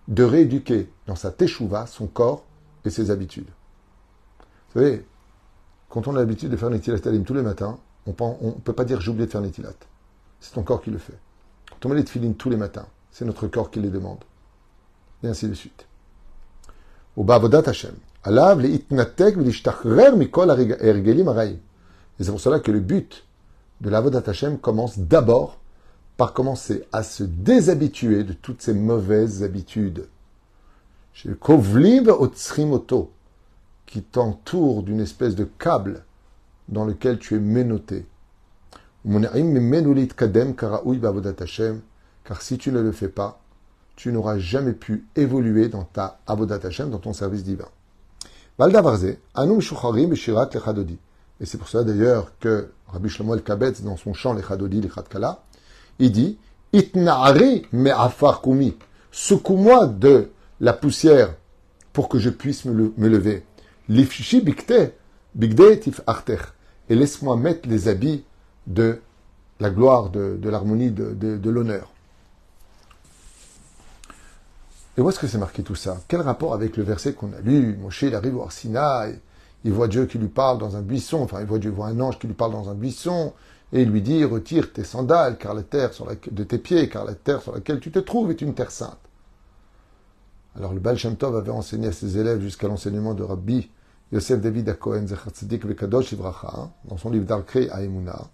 de 0.10 0.24
rééduquer 0.26 0.90
dans 1.08 1.16
sa 1.16 1.32
teshuva 1.32 1.88
son 1.88 2.08
corps 2.08 2.44
et 2.84 2.90
ses 2.90 3.10
habitudes. 3.10 3.48
Vous 4.74 4.82
savez, 4.82 5.06
quand 5.96 6.10
on 6.10 6.16
a 6.18 6.20
l'habitude 6.20 6.50
de 6.50 6.58
faire 6.58 6.70
Netilat 6.70 7.00
tous 7.00 7.34
les 7.34 7.42
matins, 7.42 7.80
on 8.06 8.10
ne 8.10 8.52
peut 8.62 8.74
pas 8.74 8.84
dire 8.84 9.00
j'ai 9.00 9.12
oublié 9.12 9.28
de 9.28 9.32
faire 9.32 9.40
Netilat. 9.40 9.72
C'est 10.42 10.52
ton 10.52 10.62
corps 10.62 10.82
qui 10.82 10.92
le 10.92 10.98
fait. 10.98 11.18
Quand 11.70 11.86
on 11.86 11.90
met 11.94 11.96
les 11.96 12.04
tefilines 12.04 12.36
tous 12.36 12.50
les 12.50 12.58
matins, 12.58 12.86
c'est 13.12 13.24
notre 13.24 13.48
corps 13.48 13.72
qui 13.72 13.80
les 13.80 13.88
demande. 13.88 14.18
Et 15.24 15.28
ainsi 15.30 15.48
de 15.48 15.54
suite. 15.54 15.88
Au 17.16 17.26
Hashem. 17.32 17.94
Alav 18.26 18.62
le 18.62 20.16
mikol 20.18 20.52
Et 20.60 21.60
c'est 22.20 22.30
pour 22.30 22.42
cela 22.42 22.60
que 22.60 22.72
le 22.72 22.82
but 22.82 23.26
de 23.80 23.90
l'Avodat 23.90 24.24
Hashem 24.30 24.58
commence 24.58 25.00
d'abord 25.00 25.62
par 26.18 26.34
commencer 26.34 26.84
à 26.92 27.04
se 27.04 27.24
déshabituer 27.24 28.26
de 28.26 28.34
toutes 28.34 28.62
ces 28.62 28.74
mauvaises 28.74 29.44
habitudes. 29.44 30.10
Chez 31.14 31.34
Kovlib 31.36 32.10
Otsrimoto, 32.10 33.14
qui 33.86 34.02
t'entoure 34.02 34.84
d'une 34.84 35.00
espèce 35.00 35.36
de 35.36 35.44
câble 35.44 36.04
dans 36.70 36.86
lequel 36.86 37.20
tu 37.20 37.36
es 37.36 37.40
menotté. 37.40 38.06
Car 42.24 42.42
si 42.42 42.58
tu 42.58 42.72
ne 42.72 42.82
le 42.82 42.92
fais 42.92 43.08
pas, 43.08 43.40
tu 43.96 44.12
n'auras 44.12 44.40
jamais 44.40 44.74
pu 44.74 45.06
évoluer 45.16 45.70
dans 45.70 45.84
ta 45.84 46.20
Avodat 46.28 46.60
Hashem, 46.64 46.90
dans 46.90 47.00
ton 47.00 47.14
service 47.14 47.44
divin. 47.44 47.68
Et 51.40 51.46
c'est 51.46 51.58
pour 51.58 51.68
ça 51.68 51.84
d'ailleurs 51.84 52.32
que 52.40 52.72
Rabbi 52.88 53.10
Shlomo 53.10 53.36
El-Kabetz, 53.36 53.82
dans 53.82 53.98
son 53.98 54.14
chant, 54.14 54.34
les 54.34 54.42
Chadodi, 54.42 54.82
les 54.82 54.90
Chadkala, 54.90 55.44
il 56.00 56.12
dit 56.12 56.38
Itna'ari 56.74 57.68
me'afar 57.72 58.42
kumi. 58.42 58.76
Secoue-moi 59.12 59.88
de 59.88 60.30
la 60.60 60.74
poussière 60.74 61.36
pour 61.94 62.10
que 62.10 62.20
je 62.20 62.30
puisse 62.30 62.66
me, 62.66 62.94
lever. 62.98 63.46
Lifshi 63.88 64.42
bikte, 64.42 64.94
bigde 65.36 65.80
tif 65.80 66.02
Et 66.90 66.96
laisse-moi 66.96 67.38
mettre 67.38 67.70
les 67.70 67.88
habits 67.88 68.24
de 68.68 69.00
la 69.60 69.70
gloire, 69.70 70.10
de, 70.10 70.40
l'harmonie, 70.50 70.92
de, 70.92 71.50
l'honneur. 71.50 71.92
Et 74.98 75.02
où 75.02 75.10
est-ce 75.10 75.20
que 75.20 75.28
c'est 75.28 75.38
marqué 75.38 75.62
tout 75.62 75.76
ça? 75.76 75.98
Quel 76.08 76.22
rapport 76.22 76.54
avec 76.54 76.78
le 76.78 76.84
verset 76.84 77.14
qu'on 77.14 77.34
a 77.34 77.42
lu? 77.42 77.78
Moshe, 77.78 78.04
il 78.04 78.16
arrive 78.16 78.38
au 78.38 78.44
Arsinaï, 78.44 79.20
il 79.66 79.74
voit 79.74 79.88
Dieu 79.88 80.06
qui 80.06 80.18
lui 80.18 80.30
parle 80.30 80.58
dans 80.58 80.78
un 80.78 80.82
buisson, 80.82 81.22
enfin 81.22 81.42
il 81.42 81.46
voit 81.46 81.60
Dieu, 81.60 81.70
voit 81.70 81.88
un 81.88 82.00
ange 82.00 82.18
qui 82.18 82.28
lui 82.28 82.34
parle 82.34 82.54
dans 82.54 82.70
un 82.70 82.76
buisson, 82.76 83.34
et 83.74 83.82
il 83.82 83.90
lui 83.90 84.02
dit, 84.02 84.24
retire 84.24 84.72
tes 84.72 84.84
sandales 84.84 85.38
car 85.38 85.54
la 85.54 85.64
terre 85.64 85.94
sur 85.94 86.08
de 86.08 86.44
tes 86.44 86.58
pieds, 86.58 86.88
car 86.88 87.04
la 87.04 87.14
terre 87.14 87.42
sur 87.42 87.54
laquelle 87.54 87.80
tu 87.80 87.92
te 87.92 88.00
trouves 88.00 88.32
est 88.32 88.42
une 88.42 88.54
terre 88.54 88.72
sainte. 88.72 88.98
Alors 90.56 90.74
le 90.74 90.80
Baal 90.80 90.98
avait 91.22 91.52
enseigné 91.52 91.90
à 91.90 91.92
ses 91.92 92.18
élèves 92.18 92.42
jusqu'à 92.42 92.68
l'enseignement 92.68 93.14
de 93.14 93.24
Rabbi 93.24 93.70
Yosef 94.12 94.40
David 94.40 94.70
Akohen 94.70 95.08
Zecher 95.08 95.58
Vekadosh 95.68 96.12
Ivracha, 96.12 96.72
dans 96.86 96.98
son 96.98 97.10
livre 97.10 97.26
d'Arkrei 97.26 97.70
à 97.70 97.82
Emouna, 97.82 98.28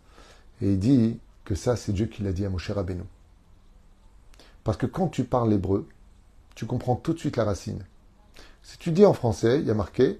et 0.61 0.73
il 0.73 0.79
dit 0.79 1.19
que 1.45 1.55
ça 1.55 1.75
c'est 1.75 1.93
Dieu 1.93 2.05
qui 2.05 2.23
l'a 2.23 2.33
dit 2.33 2.45
à 2.45 2.49
Moshe 2.49 2.69
Rabbeinu. 2.71 3.03
Parce 4.63 4.77
que 4.77 4.85
quand 4.85 5.07
tu 5.07 5.23
parles 5.23 5.49
l'hébreu, 5.49 5.87
tu 6.55 6.65
comprends 6.65 6.95
tout 6.95 7.13
de 7.13 7.19
suite 7.19 7.37
la 7.37 7.45
racine. 7.45 7.83
Si 8.61 8.77
tu 8.77 8.91
dis 8.91 9.05
en 9.05 9.13
français, 9.13 9.59
il 9.59 9.65
y 9.65 9.71
a 9.71 9.73
marqué 9.73 10.19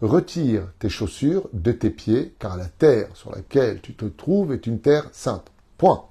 retire 0.00 0.68
tes 0.78 0.88
chaussures 0.88 1.48
de 1.52 1.72
tes 1.72 1.90
pieds, 1.90 2.34
car 2.38 2.56
la 2.56 2.66
terre 2.66 3.08
sur 3.14 3.32
laquelle 3.32 3.80
tu 3.80 3.94
te 3.94 4.04
trouves 4.04 4.52
est 4.52 4.66
une 4.66 4.80
terre 4.80 5.08
sainte. 5.12 5.50
Point. 5.76 6.04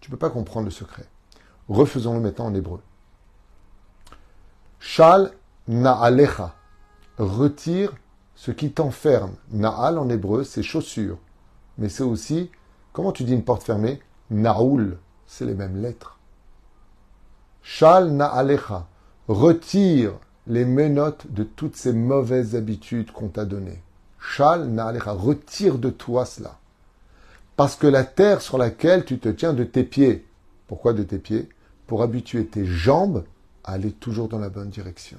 Tu 0.00 0.10
ne 0.10 0.16
peux 0.16 0.18
pas 0.18 0.30
comprendre 0.30 0.66
le 0.66 0.70
secret. 0.70 1.06
Refaisons-le 1.68 2.20
maintenant 2.20 2.46
en 2.46 2.54
hébreu. 2.54 2.80
Shal 4.78 5.32
na'alecha. 5.68 6.55
Retire 7.18 7.94
ce 8.34 8.50
qui 8.50 8.72
t'enferme. 8.72 9.34
Na'al 9.50 9.98
en 9.98 10.08
hébreu, 10.10 10.44
c'est 10.44 10.62
chaussures. 10.62 11.18
Mais 11.78 11.88
c'est 11.88 12.02
aussi, 12.02 12.50
comment 12.92 13.12
tu 13.12 13.24
dis 13.24 13.32
une 13.32 13.44
porte 13.44 13.62
fermée? 13.62 14.00
Na'oul. 14.30 14.98
C'est 15.26 15.46
les 15.46 15.54
mêmes 15.54 15.80
lettres. 15.80 16.18
Shal 17.62 18.10
na'alecha. 18.10 18.86
Retire 19.28 20.12
les 20.46 20.64
menottes 20.64 21.26
de 21.32 21.42
toutes 21.42 21.76
ces 21.76 21.92
mauvaises 21.92 22.54
habitudes 22.54 23.10
qu'on 23.10 23.28
t'a 23.28 23.44
données. 23.44 23.82
Shal 24.20 24.68
na'alecha. 24.68 25.12
Retire 25.12 25.78
de 25.78 25.90
toi 25.90 26.26
cela. 26.26 26.58
Parce 27.56 27.76
que 27.76 27.86
la 27.86 28.04
terre 28.04 28.42
sur 28.42 28.58
laquelle 28.58 29.06
tu 29.06 29.18
te 29.18 29.30
tiens 29.30 29.54
de 29.54 29.64
tes 29.64 29.84
pieds, 29.84 30.26
pourquoi 30.68 30.92
de 30.92 31.02
tes 31.02 31.18
pieds? 31.18 31.48
Pour 31.86 32.02
habituer 32.02 32.46
tes 32.46 32.66
jambes 32.66 33.24
à 33.64 33.72
aller 33.72 33.92
toujours 33.92 34.28
dans 34.28 34.38
la 34.38 34.50
bonne 34.50 34.68
direction. 34.68 35.18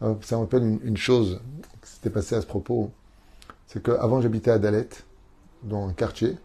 Ça 0.00 0.36
me 0.36 0.42
rappelle 0.42 0.78
une, 0.82 0.96
chose 0.96 1.40
qui 1.82 1.90
s'était 1.90 2.10
passée 2.10 2.34
à 2.34 2.40
ce 2.40 2.46
propos. 2.46 2.90
C'est 3.66 3.82
qu'avant, 3.82 4.20
j'habitais 4.20 4.50
à 4.50 4.58
Dalet, 4.58 4.88
dans 5.62 5.88
un 5.88 5.92
quartier, 5.92 6.36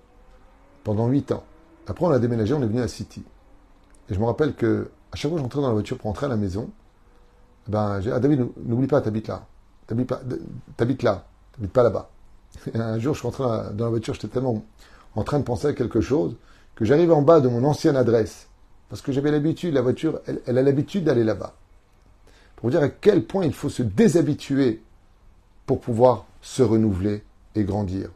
pendant 0.84 1.08
huit 1.08 1.31
ans. 1.31 1.43
Après, 1.88 2.05
on 2.05 2.12
a 2.12 2.20
déménagé, 2.20 2.53
on 2.53 2.62
est 2.62 2.67
venu 2.67 2.81
à 2.81 2.88
City. 2.88 3.24
Et 4.10 4.13
je 4.13 4.20
me 4.20 4.25
rappelle 4.25 4.55
que 4.55 4.89
à 5.12 5.17
chaque 5.17 5.29
fois 5.29 5.38
que 5.38 5.43
j'entrais 5.43 5.62
dans 5.62 5.67
la 5.67 5.74
voiture 5.74 5.98
pour 5.98 6.08
rentrer 6.08 6.25
à 6.27 6.29
la 6.29 6.38
maison, 6.38 6.70
ben, 7.67 8.00
j'ai 8.01 8.12
ah, 8.12 8.20
David, 8.20 8.48
n'oublie 8.65 8.88
pas, 8.88 9.01
t'habites 9.01 9.27
là. 9.27 9.46
T'habites 9.88 11.03
là. 11.03 11.25
T'habites 11.53 11.74
pas 11.74 11.84
là-bas. 11.84 12.10
Et 12.74 12.77
un 12.77 13.00
jour, 13.00 13.13
je 13.13 13.20
suis 13.20 13.27
rentré 13.27 13.43
dans 13.74 13.86
la 13.86 13.89
voiture, 13.89 14.13
j'étais 14.13 14.29
tellement 14.29 14.63
en 15.15 15.24
train 15.24 15.39
de 15.39 15.43
penser 15.43 15.67
à 15.67 15.74
quelque 15.74 16.01
chose 16.01 16.36
que 16.75 16.86
j'arrive 16.86 17.12
en 17.12 17.22
bas 17.22 17.41
de 17.41 17.50
mon 17.50 17.63
ancienne 17.63 17.96
adresse. 17.96 18.48
Parce 18.89 19.01
que 19.01 19.12
j'avais 19.12 19.31
l'habitude, 19.31 19.74
la 19.74 19.81
voiture, 19.81 20.22
elle, 20.25 20.58
a 20.58 20.62
l'habitude 20.62 21.03
d'aller 21.03 21.24
là-bas. 21.24 21.53
Pour 22.61 22.69
dire 22.69 22.83
à 22.83 22.89
quel 22.89 23.25
point 23.25 23.43
il 23.43 23.53
faut 23.53 23.69
se 23.69 23.83
déshabituer 23.83 24.81
pour 25.65 25.81
pouvoir 25.81 26.25
se 26.41 26.61
renouveler 26.61 27.23
et 27.55 27.63
grandir. 27.63 28.09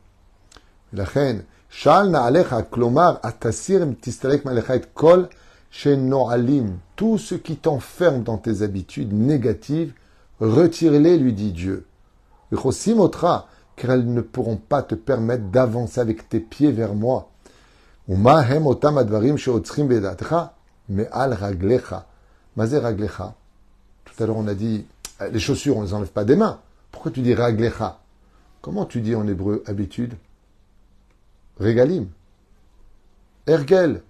La 0.93 1.03
reine, 1.03 1.43
kol 4.93 5.29
tout 6.95 7.17
ce 7.17 7.35
qui 7.35 7.57
t'enferme 7.57 8.23
dans 8.23 8.37
tes 8.37 8.61
habitudes 8.61 9.13
négatives, 9.13 9.93
retire-les, 10.39 11.17
lui 11.17 11.33
dit 11.33 11.51
Dieu. 11.51 11.85
car 12.51 13.91
elles 13.91 14.13
ne 14.13 14.21
pourront 14.21 14.57
pas 14.57 14.83
te 14.83 14.95
permettre 14.95 15.45
d'avancer 15.45 15.99
avec 15.99 16.29
tes 16.29 16.39
pieds 16.39 16.71
vers 16.71 16.93
moi. 16.93 17.29
Al 21.11 21.33
raglecha. 21.33 22.07
Raglecha. 22.57 23.35
Tout 24.15 24.24
à 24.24 24.27
l'heure, 24.27 24.38
on 24.38 24.48
a 24.48 24.53
dit, 24.53 24.86
euh, 25.22 25.29
les 25.29 25.39
chaussures, 25.39 25.77
on 25.77 25.81
ne 25.81 25.88
les 25.88 25.93
enlève 25.93 26.12
pas 26.12 26.24
des 26.24 26.36
mains. 26.36 26.62
Pourquoi 26.91 27.12
tu 27.12 27.22
dis 27.22 27.34
raglecha 27.34 28.00
Comment 28.62 28.86
tu 28.86 29.01
dis 29.01 29.15
en 29.15 29.27
hébreu 29.27 29.63
habitude? 29.65 30.15
Regalim. 31.60 32.07
Ergel. 33.48 34.01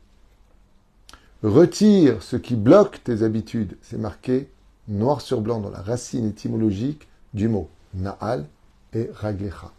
Retire 1.43 2.23
ce 2.23 2.37
qui 2.37 2.55
bloque 2.55 3.03
tes 3.03 3.23
habitudes. 3.23 3.77
C'est 3.81 3.97
marqué 3.97 4.49
noir 4.87 5.21
sur 5.21 5.41
blanc 5.41 5.59
dans 5.59 5.69
la 5.69 5.81
racine 5.81 6.27
étymologique 6.27 7.07
du 7.33 7.47
mot 7.47 7.69
Naal 7.93 8.45
et 8.93 9.09
Raglecha. 9.13 9.71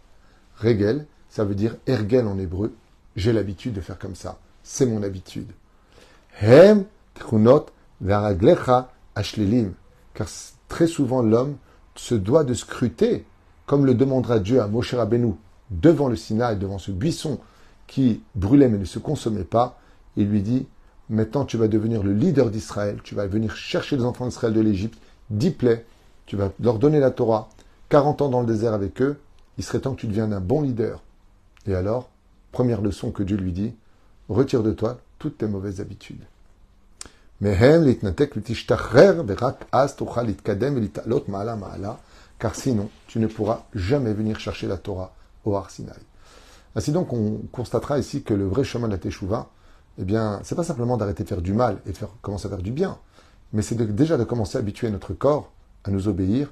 Regel, 0.59 1.05
ça 1.29 1.43
veut 1.43 1.55
dire 1.55 1.75
ergel 1.87 2.27
en 2.27 2.37
hébreu. 2.37 2.73
J'ai 3.15 3.33
l'habitude 3.33 3.73
de 3.73 3.81
faire 3.81 3.97
comme 3.97 4.15
ça. 4.15 4.37
C'est 4.63 4.85
mon 4.85 5.03
habitude. 5.03 5.51
Hem 6.41 6.85
ashlelim. 9.15 9.73
Car 10.17 10.27
très 10.67 10.87
souvent 10.87 11.21
l'homme 11.21 11.57
se 11.93 12.15
doit 12.15 12.43
de 12.43 12.55
scruter, 12.55 13.23
comme 13.67 13.85
le 13.85 13.93
demandera 13.93 14.39
Dieu 14.39 14.59
à 14.59 14.67
Moshe 14.67 14.95
Rabbeinu, 14.95 15.35
devant 15.69 16.07
le 16.09 16.15
Sinaï, 16.15 16.57
devant 16.57 16.79
ce 16.79 16.89
buisson 16.89 17.39
qui 17.85 18.23
brûlait 18.33 18.67
mais 18.67 18.79
ne 18.79 18.85
se 18.85 18.97
consommait 18.97 19.43
pas. 19.43 19.79
Il 20.15 20.29
lui 20.29 20.41
dit, 20.41 20.65
maintenant 21.11 21.45
tu 21.45 21.57
vas 21.57 21.67
devenir 21.67 22.01
le 22.01 22.13
leader 22.13 22.49
d'Israël, 22.49 22.97
tu 23.03 23.13
vas 23.13 23.27
venir 23.27 23.55
chercher 23.55 23.95
les 23.95 24.05
enfants 24.05 24.25
d'Israël 24.25 24.55
de 24.55 24.59
l'Égypte, 24.59 24.97
dix 25.29 25.51
plaies, 25.51 25.85
tu 26.25 26.35
vas 26.35 26.51
leur 26.61 26.79
donner 26.79 26.99
la 26.99 27.11
Torah, 27.11 27.49
40 27.89 28.23
ans 28.23 28.29
dans 28.29 28.41
le 28.41 28.47
désert 28.47 28.73
avec 28.73 28.99
eux, 29.03 29.19
il 29.59 29.63
serait 29.63 29.81
temps 29.81 29.93
que 29.93 30.01
tu 30.01 30.07
deviennes 30.07 30.33
un 30.33 30.41
bon 30.41 30.63
leader. 30.63 31.03
Et 31.67 31.75
alors, 31.75 32.09
première 32.51 32.81
leçon 32.81 33.11
que 33.11 33.21
Dieu 33.21 33.37
lui 33.37 33.51
dit, 33.51 33.75
retire 34.29 34.63
de 34.63 34.71
toi 34.71 34.97
toutes 35.19 35.37
tes 35.37 35.47
mauvaises 35.47 35.79
habitudes. 35.79 36.23
Car 37.39 37.55
sinon, 42.55 42.89
tu 43.07 43.19
ne 43.19 43.27
pourras 43.27 43.63
jamais 43.73 44.13
venir 44.13 44.39
chercher 44.39 44.67
la 44.67 44.77
Torah 44.77 45.13
au 45.45 45.55
Har 45.55 45.69
Ainsi 46.75 46.91
donc, 46.91 47.13
on 47.13 47.41
constatera 47.51 47.99
ici 47.99 48.23
que 48.23 48.33
le 48.33 48.45
vrai 48.45 48.63
chemin 48.63 48.87
de 48.87 48.93
la 48.93 48.97
Teshuvah, 48.97 49.49
eh 49.99 50.03
bien, 50.03 50.39
c'est 50.43 50.55
pas 50.55 50.63
simplement 50.63 50.97
d'arrêter 50.97 51.23
de 51.23 51.29
faire 51.29 51.41
du 51.41 51.53
mal 51.53 51.77
et 51.85 51.91
de 51.91 51.97
faire, 51.97 52.09
commencer 52.21 52.47
à 52.47 52.49
faire 52.49 52.61
du 52.61 52.71
bien, 52.71 52.97
mais 53.53 53.61
c'est 53.61 53.75
déjà 53.75 54.17
de 54.17 54.23
commencer 54.23 54.57
à 54.57 54.61
habituer 54.61 54.89
notre 54.89 55.13
corps 55.13 55.51
à 55.83 55.91
nous 55.91 56.07
obéir 56.07 56.51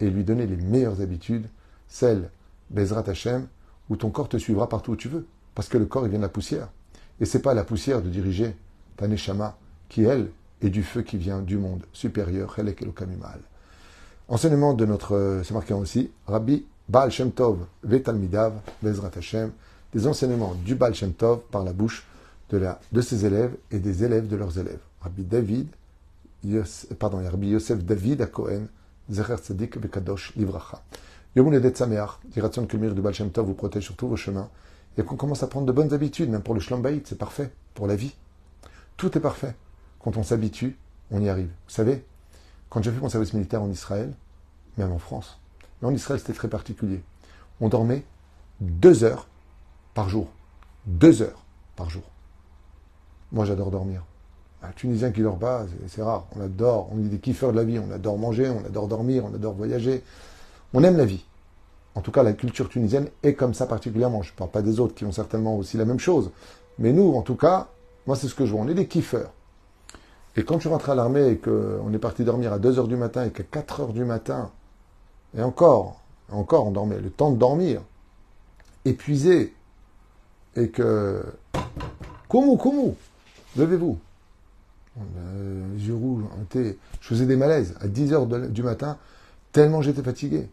et 0.00 0.10
lui 0.10 0.24
donner 0.24 0.46
les 0.46 0.56
meilleures 0.56 1.00
habitudes, 1.00 1.48
celles, 1.88 2.30
Bezrat 2.70 3.08
Hashem, 3.08 3.46
où 3.88 3.96
ton 3.96 4.10
corps 4.10 4.28
te 4.28 4.36
suivra 4.36 4.68
partout 4.68 4.92
où 4.92 4.96
tu 4.96 5.08
veux. 5.08 5.26
Parce 5.54 5.68
que 5.68 5.78
le 5.78 5.86
corps, 5.86 6.06
il 6.06 6.10
vient 6.10 6.18
de 6.18 6.24
la 6.24 6.28
poussière. 6.28 6.68
Et 7.20 7.24
c'est 7.24 7.40
pas 7.40 7.54
la 7.54 7.64
poussière 7.64 8.02
de 8.02 8.08
diriger 8.08 8.56
ta 8.96 9.06
neshama, 9.06 9.56
qui 9.94 10.02
elle 10.02 10.26
est 10.60 10.70
du 10.70 10.82
feu 10.82 11.02
qui 11.02 11.16
vient 11.18 11.40
du 11.40 11.56
monde 11.56 11.84
supérieur, 11.92 12.58
Elokamimal. 12.58 13.38
Enseignement 14.26 14.74
de 14.74 14.84
notre, 14.86 15.42
c'est 15.44 15.54
marqué 15.54 15.72
aussi, 15.72 16.10
Rabbi 16.26 16.66
Baal 16.88 17.12
Shem 17.12 17.30
Tov 17.30 17.58
Vetalmidav 17.84 18.54
Bezrat 18.82 19.12
Hashem, 19.16 19.52
des 19.92 20.08
enseignements 20.08 20.56
du 20.64 20.74
Baal 20.74 20.96
Shem 20.96 21.12
Tov 21.12 21.42
par 21.48 21.62
la 21.62 21.72
bouche 21.72 22.04
de, 22.50 22.56
la, 22.56 22.80
de 22.90 23.00
ses 23.00 23.24
élèves 23.24 23.54
et 23.70 23.78
des 23.78 24.02
élèves 24.02 24.26
de 24.26 24.34
leurs 24.34 24.58
élèves. 24.58 24.80
Rabbi 25.00 25.22
David, 25.22 25.68
pardon, 26.98 27.18
Rabbi 27.22 27.50
Yosef 27.50 27.84
David 27.84 28.20
à 28.22 28.26
Cohen, 28.26 28.66
Zecher 29.08 29.36
Tzadik 29.36 29.78
Bekadosh 29.78 30.34
Livracha. 30.34 30.82
Yomun 31.36 31.52
Edet 31.52 31.76
Sameach, 31.76 32.18
le 32.34 32.78
mire 32.78 32.94
du 32.96 33.00
Baal 33.00 33.14
Shem 33.14 33.30
Tov 33.30 33.46
vous 33.46 33.54
protège 33.54 33.84
sur 33.84 33.94
tous 33.94 34.08
vos 34.08 34.16
chemins 34.16 34.48
et 34.98 35.04
qu'on 35.04 35.14
commence 35.14 35.44
à 35.44 35.46
prendre 35.46 35.66
de 35.66 35.72
bonnes 35.72 35.94
habitudes, 35.94 36.30
même 36.30 36.42
pour 36.42 36.54
le 36.54 36.60
Shlombaït, 36.60 37.06
c'est 37.06 37.18
parfait, 37.18 37.52
pour 37.74 37.86
la 37.86 37.94
vie. 37.94 38.16
Tout 38.96 39.16
est 39.16 39.20
parfait. 39.20 39.54
Quand 40.04 40.18
on 40.18 40.22
s'habitue, 40.22 40.76
on 41.10 41.22
y 41.22 41.30
arrive. 41.30 41.46
Vous 41.46 41.72
savez, 41.72 42.04
quand 42.68 42.82
j'ai 42.82 42.92
fait 42.92 43.00
mon 43.00 43.08
service 43.08 43.32
militaire 43.32 43.62
en 43.62 43.70
Israël, 43.70 44.12
même 44.76 44.92
en 44.92 44.98
France, 44.98 45.40
mais 45.80 45.88
en 45.88 45.94
Israël 45.94 46.20
c'était 46.20 46.34
très 46.34 46.48
particulier, 46.48 47.02
on 47.62 47.70
dormait 47.70 48.04
deux 48.60 49.02
heures 49.02 49.26
par 49.94 50.10
jour. 50.10 50.28
Deux 50.84 51.22
heures 51.22 51.42
par 51.74 51.88
jour. 51.88 52.02
Moi 53.32 53.46
j'adore 53.46 53.70
dormir. 53.70 54.02
Un 54.62 54.72
Tunisien 54.72 55.10
qui 55.10 55.22
dort 55.22 55.38
pas, 55.38 55.64
c'est 55.88 56.02
rare. 56.02 56.26
On 56.36 56.42
adore, 56.42 56.90
on 56.92 56.98
est 56.98 57.08
des 57.08 57.18
kiffeurs 57.18 57.52
de 57.52 57.56
la 57.56 57.64
vie, 57.64 57.78
on 57.78 57.90
adore 57.90 58.18
manger, 58.18 58.50
on 58.50 58.62
adore 58.66 58.88
dormir, 58.88 59.24
on 59.24 59.34
adore 59.34 59.54
voyager. 59.54 60.04
On 60.74 60.84
aime 60.84 60.98
la 60.98 61.06
vie. 61.06 61.24
En 61.94 62.02
tout 62.02 62.10
cas, 62.10 62.22
la 62.22 62.34
culture 62.34 62.68
tunisienne 62.68 63.08
est 63.22 63.34
comme 63.34 63.54
ça 63.54 63.66
particulièrement. 63.66 64.22
Je 64.22 64.32
ne 64.32 64.36
parle 64.36 64.50
pas 64.50 64.62
des 64.62 64.80
autres 64.80 64.94
qui 64.94 65.06
ont 65.06 65.12
certainement 65.12 65.56
aussi 65.56 65.78
la 65.78 65.86
même 65.86 66.00
chose. 66.00 66.30
Mais 66.78 66.92
nous, 66.92 67.14
en 67.14 67.22
tout 67.22 67.36
cas, 67.36 67.68
moi, 68.06 68.16
c'est 68.16 68.28
ce 68.28 68.34
que 68.34 68.44
je 68.44 68.52
vois. 68.52 68.60
On 68.60 68.68
est 68.68 68.74
des 68.74 68.86
kiffeurs. 68.86 69.32
Et 70.36 70.44
quand 70.44 70.58
je 70.58 70.68
rentre 70.68 70.90
à 70.90 70.94
l'armée 70.94 71.28
et 71.28 71.38
qu'on 71.38 71.92
est 71.92 71.98
parti 71.98 72.24
dormir 72.24 72.52
à 72.52 72.58
2 72.58 72.72
h 72.72 72.88
du 72.88 72.96
matin 72.96 73.24
et 73.24 73.30
qu'à 73.30 73.44
4 73.44 73.82
h 73.82 73.92
du 73.92 74.04
matin, 74.04 74.50
et 75.36 75.42
encore, 75.42 76.00
encore 76.30 76.66
on 76.66 76.70
dormait, 76.70 77.00
le 77.00 77.10
temps 77.10 77.30
de 77.30 77.36
dormir, 77.36 77.82
épuisé, 78.84 79.54
et 80.56 80.68
que. 80.68 81.24
Comment, 82.28 82.56
comment 82.56 82.94
Levez-vous. 83.56 83.98
Les 85.76 85.86
yeux 85.86 85.94
rouges, 85.94 86.24
je 86.54 86.68
faisais 87.08 87.26
des 87.26 87.36
malaises 87.36 87.74
à 87.80 87.88
10 87.88 88.12
h 88.12 88.50
du 88.50 88.62
matin, 88.62 88.96
tellement 89.52 89.82
j'étais 89.82 90.02
fatigué 90.02 90.48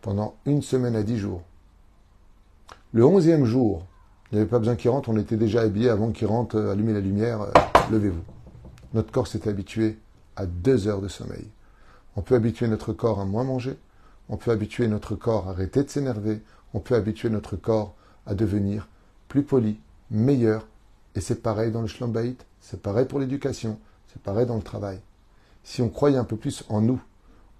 pendant 0.00 0.36
une 0.46 0.62
semaine 0.62 0.96
à 0.96 1.02
dix 1.02 1.18
jours. 1.18 1.42
Le 2.92 3.04
onzième 3.04 3.44
jour, 3.44 3.84
il 4.30 4.36
n'y 4.36 4.40
avait 4.40 4.50
pas 4.50 4.58
besoin 4.58 4.76
qu'il 4.76 4.90
rentre, 4.90 5.10
on 5.10 5.16
était 5.16 5.36
déjà 5.36 5.62
habillé 5.62 5.90
avant 5.90 6.10
qu'il 6.10 6.26
rentre, 6.26 6.56
euh, 6.56 6.72
allumer 6.72 6.92
la 6.92 7.00
lumière, 7.00 7.42
euh, 7.42 7.50
levez-vous. 7.90 8.22
Notre 8.94 9.12
corps 9.12 9.26
s'est 9.26 9.48
habitué 9.48 9.98
à 10.36 10.46
deux 10.46 10.88
heures 10.88 11.00
de 11.00 11.08
sommeil. 11.08 11.46
On 12.16 12.22
peut 12.22 12.34
habituer 12.34 12.68
notre 12.68 12.92
corps 12.92 13.20
à 13.20 13.24
moins 13.24 13.44
manger, 13.44 13.76
on 14.28 14.36
peut 14.36 14.50
habituer 14.50 14.88
notre 14.88 15.14
corps 15.14 15.48
à 15.48 15.50
arrêter 15.52 15.82
de 15.82 15.90
s'énerver, 15.90 16.40
on 16.74 16.80
peut 16.80 16.94
habituer 16.94 17.30
notre 17.30 17.56
corps 17.56 17.94
à 18.26 18.34
devenir 18.34 18.88
plus 19.28 19.42
poli, 19.42 19.78
meilleur. 20.10 20.66
Et 21.14 21.20
c'est 21.20 21.42
pareil 21.42 21.70
dans 21.70 21.82
le 21.82 21.86
shlambaït, 21.86 22.44
c'est 22.60 22.82
pareil 22.82 23.06
pour 23.06 23.18
l'éducation, 23.18 23.78
c'est 24.12 24.22
pareil 24.22 24.46
dans 24.46 24.56
le 24.56 24.62
travail. 24.62 25.00
Si 25.64 25.82
on 25.82 25.88
croyait 25.88 26.16
un 26.16 26.24
peu 26.24 26.36
plus 26.36 26.64
en 26.68 26.80
nous, 26.80 27.00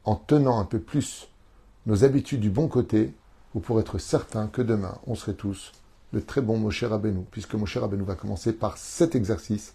en 0.05 0.17
tenant 0.17 0.59
un 0.59 0.65
peu 0.65 0.79
plus 0.79 1.29
nos 1.87 2.05
habitudes 2.05 2.41
du 2.41 2.51
bon 2.51 2.69
côté, 2.69 3.13
vous 3.55 3.61
pourrez 3.61 3.81
être 3.81 3.99
certain 3.99 4.47
que 4.47 4.63
demain, 4.63 4.99
on 5.07 5.15
serait 5.15 5.35
tous 5.35 5.73
de 6.13 6.21
très 6.21 6.41
bons 6.41 6.59
Moshe 6.59 6.85
Rabbeinu, 6.85 7.25
puisque 7.31 7.55
Moshe 7.55 7.77
Rabbeinu 7.77 8.05
va 8.05 8.15
commencer 8.15 8.53
par 8.53 8.79
cet 8.79 9.15
exercice, 9.15 9.75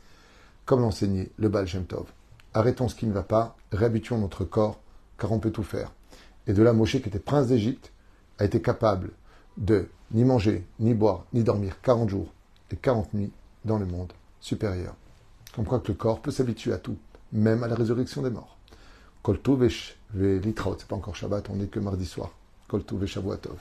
comme 0.65 0.81
l'enseignait 0.81 1.31
le 1.37 1.49
Baal 1.49 1.67
Tov. 1.87 2.05
Arrêtons 2.53 2.87
ce 2.87 2.95
qui 2.95 3.07
ne 3.07 3.13
va 3.13 3.23
pas, 3.23 3.55
réhabituons 3.71 4.17
notre 4.17 4.45
corps, 4.45 4.79
car 5.17 5.31
on 5.31 5.39
peut 5.39 5.51
tout 5.51 5.63
faire. 5.63 5.91
Et 6.47 6.53
de 6.53 6.61
là, 6.61 6.73
Moshe, 6.73 7.01
qui 7.01 7.09
était 7.09 7.19
prince 7.19 7.47
d'Égypte, 7.47 7.91
a 8.39 8.45
été 8.45 8.61
capable 8.61 9.11
de 9.57 9.87
ni 10.11 10.23
manger, 10.23 10.65
ni 10.79 10.93
boire, 10.93 11.25
ni 11.33 11.43
dormir 11.43 11.81
40 11.81 12.09
jours 12.09 12.33
et 12.71 12.75
40 12.75 13.13
nuits 13.13 13.31
dans 13.65 13.77
le 13.77 13.85
monde 13.85 14.13
supérieur. 14.39 14.95
Comme 15.55 15.65
quoi 15.65 15.79
que 15.79 15.87
le 15.89 15.93
corps 15.93 16.21
peut 16.21 16.31
s'habituer 16.31 16.73
à 16.73 16.77
tout, 16.77 16.97
même 17.31 17.63
à 17.63 17.67
la 17.67 17.75
résurrection 17.75 18.21
des 18.21 18.29
morts. 18.29 18.57
Kol 19.21 19.39
ve 19.45 19.69
c'est 19.69 20.87
pas 20.87 20.95
encore 20.95 21.15
Shabbat, 21.15 21.49
on 21.49 21.55
n'est 21.55 21.67
que 21.67 21.79
mardi 21.79 22.05
soir. 22.05 22.31
Kol 22.67 22.83
ve 22.91 23.05
Shavuatov. 23.05 23.57